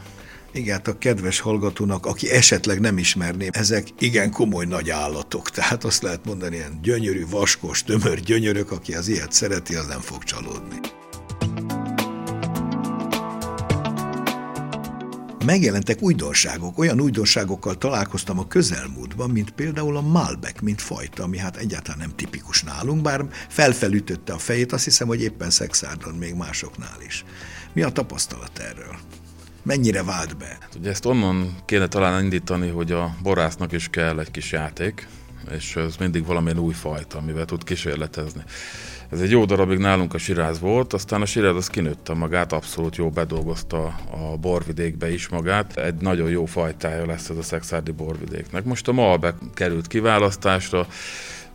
Igen, 0.57 0.81
a 0.85 0.99
kedves 0.99 1.41
hallgatónak, 1.41 2.07
aki 2.07 2.31
esetleg 2.31 2.81
nem 2.81 2.99
ismerné, 2.99 3.49
ezek 3.53 3.89
igen 3.99 4.31
komoly 4.31 4.65
nagy 4.65 4.91
állatok. 4.91 5.51
Tehát 5.51 5.85
azt 5.85 6.03
lehet 6.03 6.25
mondani, 6.25 6.57
ilyen 6.57 6.79
gyönyörű, 6.83 7.27
vaskos, 7.31 7.83
tömör 7.83 8.21
gyönyörök, 8.21 8.71
aki 8.71 8.95
az 8.95 9.09
ilyet 9.09 9.33
szereti, 9.33 9.75
az 9.75 9.87
nem 9.87 10.01
fog 10.01 10.25
csalódni. 10.25 10.77
megjelentek 15.45 16.03
újdonságok. 16.03 16.79
Olyan 16.79 17.01
újdonságokkal 17.01 17.79
találkoztam 17.79 18.39
a 18.39 18.47
közelmúltban, 18.47 19.31
mint 19.31 19.51
például 19.51 19.97
a 19.97 20.01
Malbec, 20.01 20.61
mint 20.61 20.81
fajta, 20.81 21.23
ami 21.23 21.39
hát 21.39 21.57
egyáltalán 21.57 21.99
nem 21.99 22.15
tipikus 22.17 22.63
nálunk, 22.63 23.03
bár 23.03 23.25
felfelütötte 23.49 24.33
a 24.33 24.39
fejét, 24.39 24.73
azt 24.73 24.85
hiszem, 24.85 25.07
hogy 25.07 25.23
éppen 25.23 25.51
szexárdon 25.51 26.15
még 26.15 26.35
másoknál 26.35 27.01
is. 27.07 27.25
Mi 27.73 27.83
a 27.83 27.91
tapasztalat 27.91 28.59
erről? 28.59 28.97
Mennyire 29.67 30.03
vált 30.03 30.37
be? 30.37 30.57
Hát 30.61 30.75
ugye 30.79 30.91
ezt 30.91 31.05
onnan 31.05 31.57
kéne 31.65 31.87
talán 31.87 32.23
indítani, 32.23 32.69
hogy 32.69 32.93
a 32.93 33.17
borásznak 33.23 33.73
is 33.73 33.89
kell 33.89 34.19
egy 34.19 34.31
kis 34.31 34.53
játék, 34.53 35.09
és 35.51 35.77
ez 35.77 35.97
mindig 35.97 36.27
valamilyen 36.27 36.59
új 36.59 36.73
fajta, 36.73 37.19
amivel 37.19 37.45
tud 37.45 37.65
kísérletezni. 37.65 38.43
Ez 39.11 39.21
egy 39.21 39.31
jó 39.31 39.45
darabig 39.45 39.79
nálunk 39.79 40.15
a 40.15 40.19
siráz 40.19 40.61
volt, 40.61 40.93
aztán 40.93 41.23
a 41.23 41.27
siráz 41.27 41.57
az 41.57 41.67
kinőtte 41.67 42.15
magát, 42.15 42.53
abszolút 42.53 42.97
jó 42.97 43.11
bedolgozta 43.11 43.85
a 44.11 44.37
borvidékbe 44.41 45.13
is 45.13 45.29
magát. 45.29 45.77
Egy 45.77 45.95
nagyon 45.95 46.31
jó 46.31 46.45
fajtája 46.45 47.07
lesz 47.07 47.29
ez 47.29 47.37
a 47.37 47.43
szexárdi 47.43 47.91
borvidéknek. 47.91 48.65
Most 48.65 48.89
a 48.89 48.93
Malbec 48.93 49.35
került 49.55 49.87
kiválasztásra, 49.87 50.87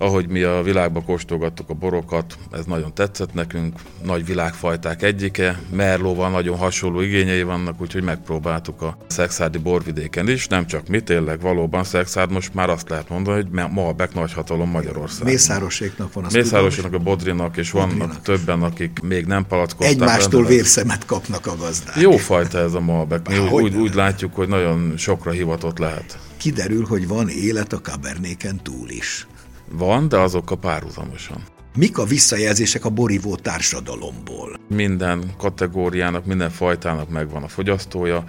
ahogy 0.02 0.28
mi 0.28 0.42
a 0.42 0.62
világba 0.64 1.02
kóstolgattuk 1.02 1.70
a 1.70 1.74
borokat, 1.74 2.38
ez 2.52 2.66
nagyon 2.66 2.94
tetszett 2.94 3.34
nekünk, 3.34 3.80
nagy 4.04 4.26
világfajták 4.26 5.02
egyike, 5.04 5.60
Merlóval 5.72 6.30
nagyon 6.30 6.58
hasonló 6.58 7.02
igényei 7.02 7.44
vannak, 7.44 7.82
úgyhogy 7.82 8.04
megpróbáltuk 8.04 8.82
a 8.82 8.98
szexárdi 9.08 9.58
borvidéken 9.58 10.30
is, 10.30 10.48
nem 10.48 10.68
csak 10.68 10.88
mi, 10.88 11.02
tényleg 11.02 11.42
valóban 11.42 11.84
szexárd, 11.84 12.32
most 12.32 12.54
már 12.54 12.70
azt 12.70 12.90
lehet 12.90 13.10
mondani, 13.10 13.36
hogy 13.42 13.70
ma 13.72 13.88
a 13.88 13.94
Beck 13.94 14.14
nagy 14.14 14.34
hatalom 14.34 14.70
Magyarországon. 14.70 15.32
Mészároséknak 15.32 16.14
van 16.14 16.24
az 16.24 16.34
Mészároséknak, 16.34 16.94
a 16.94 17.00
Bodrinak, 17.00 17.58
és 17.58 17.72
Bodrinak. 17.72 17.98
vannak 17.98 18.22
többen, 18.22 18.64
akik 18.64 19.00
még 19.04 19.26
nem 19.26 19.46
palackolták. 19.48 19.94
Egymástól 19.94 20.46
vérszemet 20.46 21.06
kapnak 21.06 21.46
a 21.46 21.56
gazdák. 21.56 21.96
Jó 21.96 22.18
fajta 22.18 22.60
ez 22.60 22.74
a 22.74 22.80
Malbec. 22.80 23.28
Mi 23.28 23.38
úgy, 23.38 23.52
úgy, 23.52 23.76
úgy 23.76 23.94
látjuk, 23.94 24.36
hogy 24.36 24.48
nagyon 24.48 24.94
sokra 24.98 25.32
hivatott 25.32 25.78
lehet. 25.78 26.20
Kiderül, 26.38 26.86
hogy 26.86 27.08
van 27.08 27.30
élet 27.30 27.74
a 27.74 27.82
kabernéken 27.82 28.60
túl 28.64 28.90
is. 28.90 29.28
Van, 29.72 30.08
de 30.08 30.18
azokkal 30.18 30.58
párhuzamosan. 30.58 31.44
Mik 31.76 31.98
a 31.98 32.04
visszajelzések 32.04 32.86
a 32.86 32.90
borívó 32.90 33.36
társadalomból? 33.36 34.60
Minden 34.70 35.34
kategóriának, 35.38 36.26
minden 36.26 36.50
fajtának 36.50 37.10
megvan 37.10 37.44
a 37.44 37.48
fogyasztója. 37.48 38.24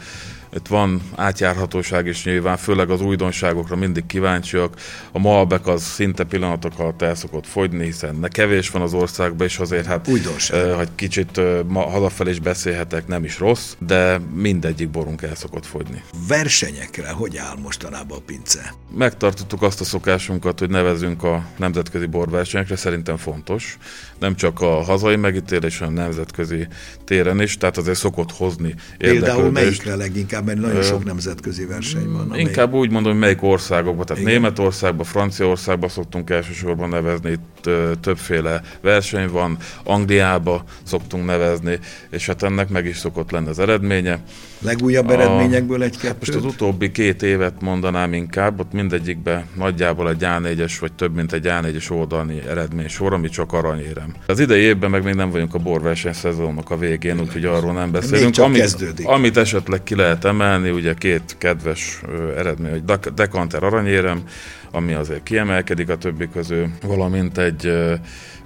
Itt 0.57 0.67
van 0.67 1.03
átjárhatóság 1.15 2.07
is 2.07 2.25
nyilván, 2.25 2.57
főleg 2.57 2.91
az 2.91 3.01
újdonságokra 3.01 3.77
mindig 3.77 4.07
kíváncsiak. 4.07 4.75
A 5.13 5.19
Malbec 5.19 5.67
az 5.67 5.83
szinte 5.83 6.25
pillanatok 6.25 6.79
alatt 6.79 7.03
el 7.03 7.15
szokott 7.15 7.47
fogyni, 7.47 7.85
hiszen 7.85 8.17
ne 8.17 8.29
kevés 8.29 8.71
van 8.71 8.83
az 8.83 8.95
országban, 8.95 9.47
és 9.47 9.59
azért 9.59 9.87
hát, 9.87 10.09
Újdonság. 10.09 10.75
hogy 10.75 10.89
kicsit 10.95 11.41
ma 11.67 11.91
hazafelé 11.91 12.31
is 12.31 12.39
beszélhetek, 12.41 13.07
nem 13.07 13.25
is 13.25 13.39
rossz, 13.39 13.75
de 13.79 14.21
mindegyik 14.35 14.91
borunk 14.91 15.23
el 15.23 15.35
szokott 15.35 15.67
fogyni. 15.67 16.03
Versenyekre 16.29 17.11
hogy 17.11 17.37
áll 17.37 17.57
mostanában 17.63 18.19
a 18.19 18.23
pince? 18.27 18.75
Megtartottuk 18.97 19.63
azt 19.63 19.81
a 19.81 19.85
szokásunkat, 19.85 20.59
hogy 20.59 20.71
nevezünk 20.71 21.23
a 21.23 21.45
nemzetközi 21.57 22.07
borversenyekre, 22.07 22.77
szerintem 22.77 23.17
fontos. 23.17 23.79
Nem 24.19 24.35
csak 24.35 24.61
a 24.61 24.83
hazai 24.83 25.17
megítélés, 25.17 25.79
hanem 25.79 25.95
nemzetközi 25.95 26.67
téren 27.05 27.41
is, 27.41 27.57
tehát 27.57 27.77
azért 27.77 27.99
szokott 27.99 28.33
hozni 28.33 28.75
Például 28.99 29.51
melyikre 29.51 29.97
leginkább 29.97 30.42
Inkább 30.49 30.67
nagyon 30.67 30.83
sok 30.83 31.05
nemzetközi 31.05 31.67
verseny 31.67 32.11
van. 32.13 32.21
Amely... 32.21 32.41
Inkább 32.41 32.73
úgy 32.73 32.91
mondom, 32.91 33.13
hogy 33.13 33.21
melyik 33.21 33.43
országokban, 33.43 34.07
tehát 34.07 34.23
Igen. 34.23 34.35
Németországban, 34.35 35.05
Franciaországban 35.05 35.89
szoktunk 35.89 36.31
elsősorban 36.31 36.89
nevezni, 36.89 37.31
itt 37.31 37.71
többféle 38.01 38.63
verseny 38.81 39.29
van, 39.29 39.57
Angliába 39.85 40.65
szoktunk 40.83 41.25
nevezni, 41.25 41.79
és 42.11 42.27
hát 42.27 42.43
ennek 42.43 42.69
meg 42.69 42.87
is 42.87 42.97
szokott 42.97 43.31
lenni 43.31 43.49
az 43.49 43.59
eredménye. 43.59 44.23
Legújabb 44.59 45.09
a, 45.09 45.13
eredményekből 45.13 45.83
egy 45.83 45.99
kettőt? 45.99 46.19
Most 46.19 46.35
az 46.35 46.45
utóbbi 46.45 46.91
két 46.91 47.23
évet 47.23 47.61
mondanám 47.61 48.13
inkább, 48.13 48.61
ott 48.61 48.73
mindegyikben 48.73 49.45
nagyjából 49.57 50.09
egy 50.09 50.21
A4-es, 50.21 50.73
vagy 50.81 50.93
több 50.93 51.15
mint 51.15 51.33
egy 51.33 51.47
A4-es 51.49 51.91
oldalni 51.91 52.43
eredmény 52.49 52.89
sor, 52.89 53.13
ami 53.13 53.29
csak 53.29 53.53
aranyérem. 53.53 54.15
Az 54.27 54.39
idei 54.39 54.61
évben 54.61 54.91
meg 54.91 55.03
még 55.03 55.15
nem 55.15 55.31
vagyunk 55.31 55.55
a 55.55 55.59
borverseny 55.59 56.13
szezonnak 56.13 56.71
a 56.71 56.77
végén, 56.77 57.21
úgyhogy 57.21 57.45
arról 57.45 57.73
nem 57.73 57.91
beszélünk. 57.91 58.25
Még 58.25 58.33
csak 58.33 58.45
amit, 58.45 58.61
kezdődik. 58.61 59.07
amit 59.07 59.37
esetleg 59.37 59.83
ki 59.83 59.95
lehet 59.95 60.25
emelni, 60.33 60.71
ugye 60.71 60.95
két 60.95 61.35
kedves 61.39 62.01
eredmény, 62.37 62.71
hogy 62.71 62.99
Dekanter 63.15 63.63
aranyérem, 63.63 64.23
ami 64.71 64.93
azért 64.93 65.23
kiemelkedik 65.23 65.89
a 65.89 65.97
többi 65.97 66.29
közül, 66.29 66.69
valamint 66.83 67.39
egy 67.39 67.73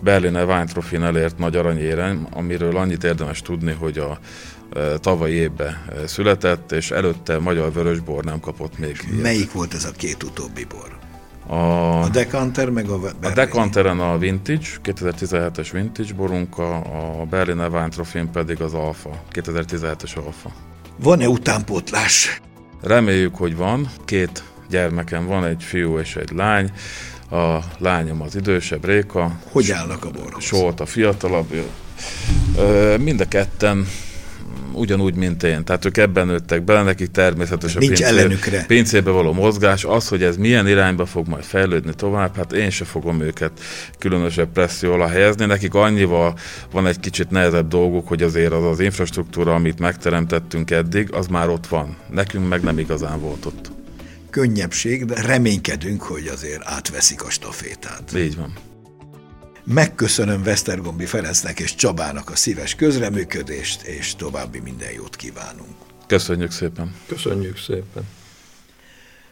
Berliner 0.01 0.47
Weintrofin 0.47 1.03
elért 1.03 1.39
nagy 1.39 1.57
aranyérem, 1.57 2.27
amiről 2.31 2.77
annyit 2.77 3.05
érdemes 3.05 3.43
tudni, 3.43 3.73
hogy 3.79 3.99
a 3.99 4.19
tavalyi 5.01 5.35
évben 5.35 5.85
született, 6.07 6.73
és 6.73 6.91
előtte 6.91 7.39
magyar 7.39 7.73
vörösbor 7.73 8.25
nem 8.25 8.41
kapott 8.41 8.79
még 8.79 8.97
ilyet. 9.11 9.23
Melyik 9.23 9.53
volt 9.53 9.75
ez 9.75 9.85
a 9.85 9.91
két 9.97 10.23
utóbbi 10.23 10.65
bor? 10.65 10.99
A, 11.47 12.03
a 12.03 12.09
Decanter 12.09 12.71
meg 12.71 12.89
a 12.89 12.99
Berlin. 12.99 13.31
A 13.31 13.31
Decanteren 13.31 14.01
a 14.01 14.19
Vintage, 14.19 14.67
2017-es 14.85 15.69
Vintage 15.73 16.15
borunk, 16.15 16.59
a, 16.59 16.77
a 17.21 17.25
Berliner 17.25 17.71
Weintrofin 17.71 18.31
pedig 18.31 18.61
az 18.61 18.75
Alfa, 18.75 19.23
2017-es 19.33 20.25
Alfa. 20.25 20.51
Van-e 20.97 21.29
utánpótlás? 21.29 22.41
Reméljük, 22.83 23.35
hogy 23.35 23.57
van. 23.57 23.91
Két 24.05 24.43
gyermekem 24.71 25.27
van, 25.27 25.45
egy 25.45 25.63
fiú 25.63 25.99
és 25.99 26.17
egy 26.17 26.31
lány. 26.31 26.73
A 27.31 27.59
lányom 27.79 28.23
az 28.23 28.37
idősebb, 28.37 28.85
Réka. 28.85 29.39
Hogy 29.51 29.71
állnak 29.71 30.05
a 30.05 30.11
borhoz? 30.11 30.45
Solt 30.45 30.81
a 30.81 30.87
fiatalabb. 30.87 31.65
Mind 32.99 33.21
a 33.21 33.29
ketten 33.29 33.87
ugyanúgy, 34.77 35.15
mint 35.15 35.43
én. 35.43 35.65
Tehát 35.65 35.85
ők 35.85 35.97
ebben 35.97 36.27
nőttek 36.27 36.65
bele, 36.65 36.83
nekik 36.83 37.11
természetesen 37.11 37.79
Nincs 37.79 37.99
pincé, 37.99 38.13
ellenükre. 38.17 38.65
pincébe 38.67 39.11
való 39.11 39.33
mozgás. 39.33 39.85
Az, 39.85 40.09
hogy 40.09 40.23
ez 40.23 40.37
milyen 40.37 40.69
irányba 40.69 41.07
fog 41.07 41.29
majd 41.29 41.45
fejlődni 41.45 41.95
tovább, 41.95 42.37
hát 42.37 42.53
én 42.53 42.71
se 42.71 42.85
fogom 42.85 43.21
őket 43.21 43.53
különösebb 43.99 44.49
presszió 44.53 44.93
alá 44.93 45.09
helyezni. 45.09 45.45
Nekik 45.45 45.75
annyival 45.75 46.39
van 46.71 46.87
egy 46.87 47.01
kicsit 47.01 47.31
nehezebb 47.31 47.69
dolguk, 47.69 48.09
hogy 48.09 48.23
azért 48.23 48.53
az 48.53 48.65
az 48.65 48.81
infrastruktúra, 48.81 49.55
amit 49.55 49.79
megteremtettünk 49.79 50.71
eddig, 50.71 51.13
az 51.13 51.27
már 51.27 51.49
ott 51.49 51.67
van. 51.67 51.97
Nekünk 52.11 52.49
meg 52.49 52.63
nem 52.63 52.79
igazán 52.79 53.21
volt 53.21 53.45
ott. 53.45 53.71
Könnyebbség, 54.31 55.05
de 55.05 55.23
reménykedünk, 55.23 56.03
hogy 56.03 56.27
azért 56.27 56.61
átveszik 56.65 57.25
a 57.25 57.31
stafétát. 57.31 58.13
Így 58.17 58.37
van. 58.37 58.53
Megköszönöm 59.69 60.43
Vesztergombi 60.43 61.07
Ferencnek 61.07 61.61
és 61.61 61.75
Csabának 61.75 62.31
a 62.31 62.37
szíves 62.37 62.75
közreműködést, 62.75 63.83
és 63.83 64.15
további 64.15 64.59
minden 64.59 64.93
jót 64.93 65.17
kívánunk. 65.17 65.75
Köszönjük 66.07 66.51
szépen. 66.51 66.95
Köszönjük 67.07 67.59
szépen. 67.59 68.03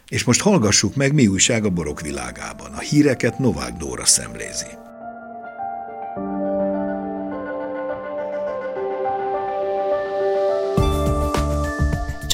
És 0.07 0.23
most 0.23 0.41
hallgassuk 0.41 0.95
meg, 0.95 1.13
mi 1.13 1.27
újság 1.27 1.65
a 1.65 1.69
borok 1.69 2.01
világában. 2.01 2.73
A 2.73 2.79
híreket 2.79 3.39
Novák 3.39 3.73
Dóra 3.73 4.05
szemlézi. 4.05 4.84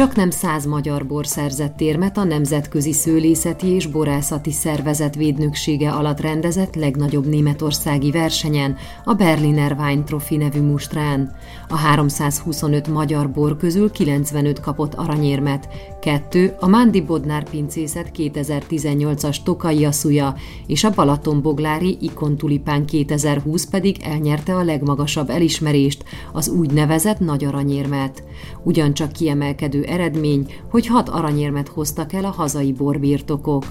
Csak 0.01 0.15
nem 0.15 0.29
száz 0.29 0.65
magyar 0.65 1.05
bor 1.05 1.27
szerzett 1.27 1.81
érmet 1.81 2.17
a 2.17 2.23
Nemzetközi 2.23 2.93
Szőlészeti 2.93 3.67
és 3.67 3.85
Borászati 3.85 4.51
Szervezet 4.51 5.15
védnöksége 5.15 5.91
alatt 5.91 6.19
rendezett 6.19 6.75
legnagyobb 6.75 7.27
németországi 7.27 8.11
versenyen, 8.11 8.77
a 9.03 9.13
Berliner 9.13 9.75
Wein 9.79 10.05
Trophy 10.05 10.37
nevű 10.37 10.61
mustrán. 10.61 11.35
A 11.69 11.75
325 11.75 12.87
magyar 12.87 13.31
bor 13.31 13.57
közül 13.57 13.91
95 13.91 14.59
kapott 14.59 14.93
aranyérmet, 14.93 15.67
kettő 15.99 16.55
a 16.59 16.67
Mándi 16.67 17.01
Bodnár 17.01 17.49
pincészet 17.49 18.11
2018-as 18.17 19.37
Tokai 19.43 19.85
Aszuja 19.85 20.35
és 20.67 20.83
a 20.83 20.89
Balatonboglári 20.89 21.97
Ikon 21.99 22.37
Tulipán 22.37 22.85
2020 22.85 23.65
pedig 23.65 23.97
elnyerte 24.03 24.55
a 24.55 24.63
legmagasabb 24.63 25.29
elismerést, 25.29 26.03
az 26.33 26.49
úgynevezett 26.49 27.19
nagy 27.19 27.45
aranyérmet. 27.45 28.23
Ugyancsak 28.63 29.11
kiemelkedő 29.11 29.89
eredmény, 29.91 30.45
hogy 30.69 30.87
hat 30.87 31.09
aranyérmet 31.09 31.67
hoztak 31.67 32.13
el 32.13 32.25
a 32.25 32.31
hazai 32.31 32.71
borbirtokok. 32.73 33.65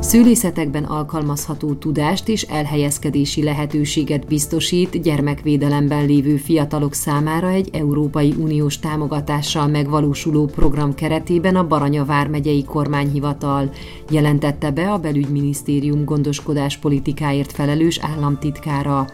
Szülészetekben 0.00 0.84
alkalmazható 0.84 1.74
tudást 1.74 2.28
és 2.28 2.42
elhelyezkedési 2.42 3.42
lehetőséget 3.42 4.26
biztosít 4.26 5.02
gyermekvédelemben 5.02 6.06
lévő 6.06 6.36
fiatalok 6.36 6.94
számára 6.94 7.48
egy 7.48 7.68
Európai 7.72 8.34
Uniós 8.38 8.78
támogatással 8.78 9.66
megvalósuló 9.66 10.44
program 10.44 10.94
keretében 10.94 11.56
a 11.56 11.66
Baranya 11.66 12.04
vármegyei 12.04 12.64
kormányhivatal, 12.64 13.70
jelentette 14.10 14.70
be 14.70 14.92
a 14.92 14.98
belügyminisztérium 14.98 16.04
gondoskodás 16.04 16.76
politikáért 16.76 17.52
felelős 17.52 17.98
államtitkára. 17.98 19.06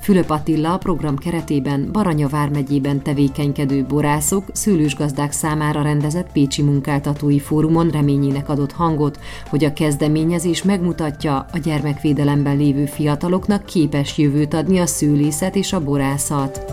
Fülöp 0.00 0.30
Attila 0.30 0.72
a 0.72 0.78
program 0.78 1.16
keretében 1.16 1.88
Baranya 1.92 2.28
vármegyében 2.28 3.02
tevékenykedő 3.02 3.84
borászok, 3.84 4.44
szőlősgazdák 4.52 5.32
számára 5.32 5.82
rendezett 5.82 6.32
Pécsi 6.32 6.62
Munkáltatói 6.62 7.38
Fórumon 7.38 7.88
reményének 7.88 8.48
adott 8.48 8.72
hangot, 8.72 9.18
hogy 9.48 9.64
a 9.64 9.72
kezdeményezés 9.72 10.62
megmutatja, 10.62 11.46
a 11.52 11.58
gyermekvédelemben 11.58 12.56
lévő 12.56 12.86
fiataloknak 12.86 13.64
képes 13.64 14.18
jövőt 14.18 14.54
adni 14.54 14.78
a 14.78 14.86
szőlészet 14.86 15.56
és 15.56 15.72
a 15.72 15.84
borászat. 15.84 16.64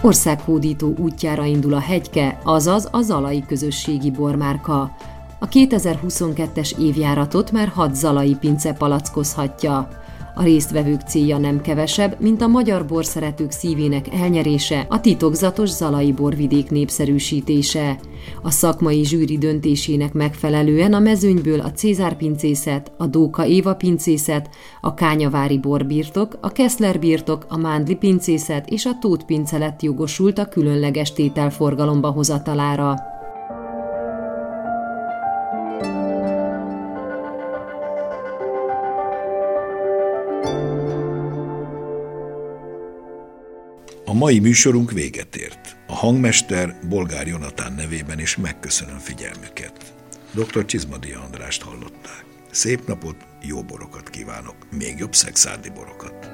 Országhódító 0.00 0.94
útjára 0.98 1.44
indul 1.44 1.74
a 1.74 1.80
hegyke, 1.80 2.38
azaz 2.44 2.88
a 2.90 3.00
Zalai 3.00 3.44
közösségi 3.46 4.10
bormárka. 4.10 4.96
A 5.38 5.48
2022-es 5.48 6.78
évjáratot 6.78 7.50
már 7.50 7.68
hat 7.68 7.94
Zalai 7.94 8.34
pince 8.34 8.72
palackozhatja. 8.72 10.02
A 10.36 10.42
résztvevők 10.42 11.00
célja 11.00 11.38
nem 11.38 11.60
kevesebb, 11.60 12.16
mint 12.20 12.42
a 12.42 12.46
magyar 12.46 12.86
borszeretők 12.86 13.50
szívének 13.50 14.14
elnyerése, 14.14 14.86
a 14.88 15.00
titokzatos 15.00 15.68
zalai 15.68 16.12
borvidék 16.12 16.70
népszerűsítése. 16.70 17.98
A 18.42 18.50
szakmai 18.50 19.04
zsűri 19.04 19.38
döntésének 19.38 20.12
megfelelően 20.12 20.92
a 20.92 20.98
mezőnyből 20.98 21.60
a 21.60 21.72
Cézár 21.72 22.16
pincészet, 22.16 22.92
a 22.96 23.06
Dóka 23.06 23.46
Éva 23.46 23.74
pincészet, 23.74 24.48
a 24.80 24.94
Kányavári 24.94 25.58
borbirtok, 25.58 26.38
a 26.40 26.52
Keszler 26.52 26.98
birtok, 26.98 27.46
a 27.48 27.56
Mándli 27.56 27.94
pincészet 27.94 28.70
és 28.70 28.86
a 28.86 28.98
Tóth 29.00 29.24
pince 29.24 29.58
lett 29.58 29.82
jogosult 29.82 30.38
a 30.38 30.48
különleges 30.48 31.12
tétel 31.12 31.50
forgalomba 31.50 32.10
hozatalára. 32.10 33.13
A 44.14 44.16
mai 44.16 44.38
műsorunk 44.38 44.92
véget 44.92 45.36
ért. 45.36 45.76
A 45.86 45.94
hangmester 45.94 46.76
Bolgár 46.88 47.26
Jonatán 47.26 47.72
nevében 47.72 48.20
is 48.20 48.36
megköszönöm 48.36 48.98
figyelmüket. 48.98 49.94
Dr. 50.32 50.64
Csizmadi 50.64 51.12
Andrást 51.12 51.62
hallották. 51.62 52.24
Szép 52.50 52.86
napot, 52.86 53.16
jó 53.42 53.62
borokat 53.62 54.10
kívánok, 54.10 54.54
még 54.78 54.94
jobb 54.98 55.14
szexárdi 55.14 55.70
borokat. 55.70 56.28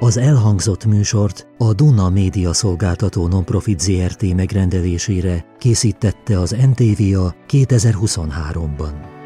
Az 0.00 0.16
elhangzott 0.16 0.84
műsort 0.84 1.46
a 1.58 1.72
Duna 1.72 2.10
Média 2.10 2.52
Szolgáltató 2.52 3.26
Nonprofit 3.26 3.80
ZRT 3.80 4.34
megrendelésére 4.34 5.44
készítette 5.58 6.40
az 6.40 6.50
NTVA 6.50 7.34
2023-ban. 7.48 9.17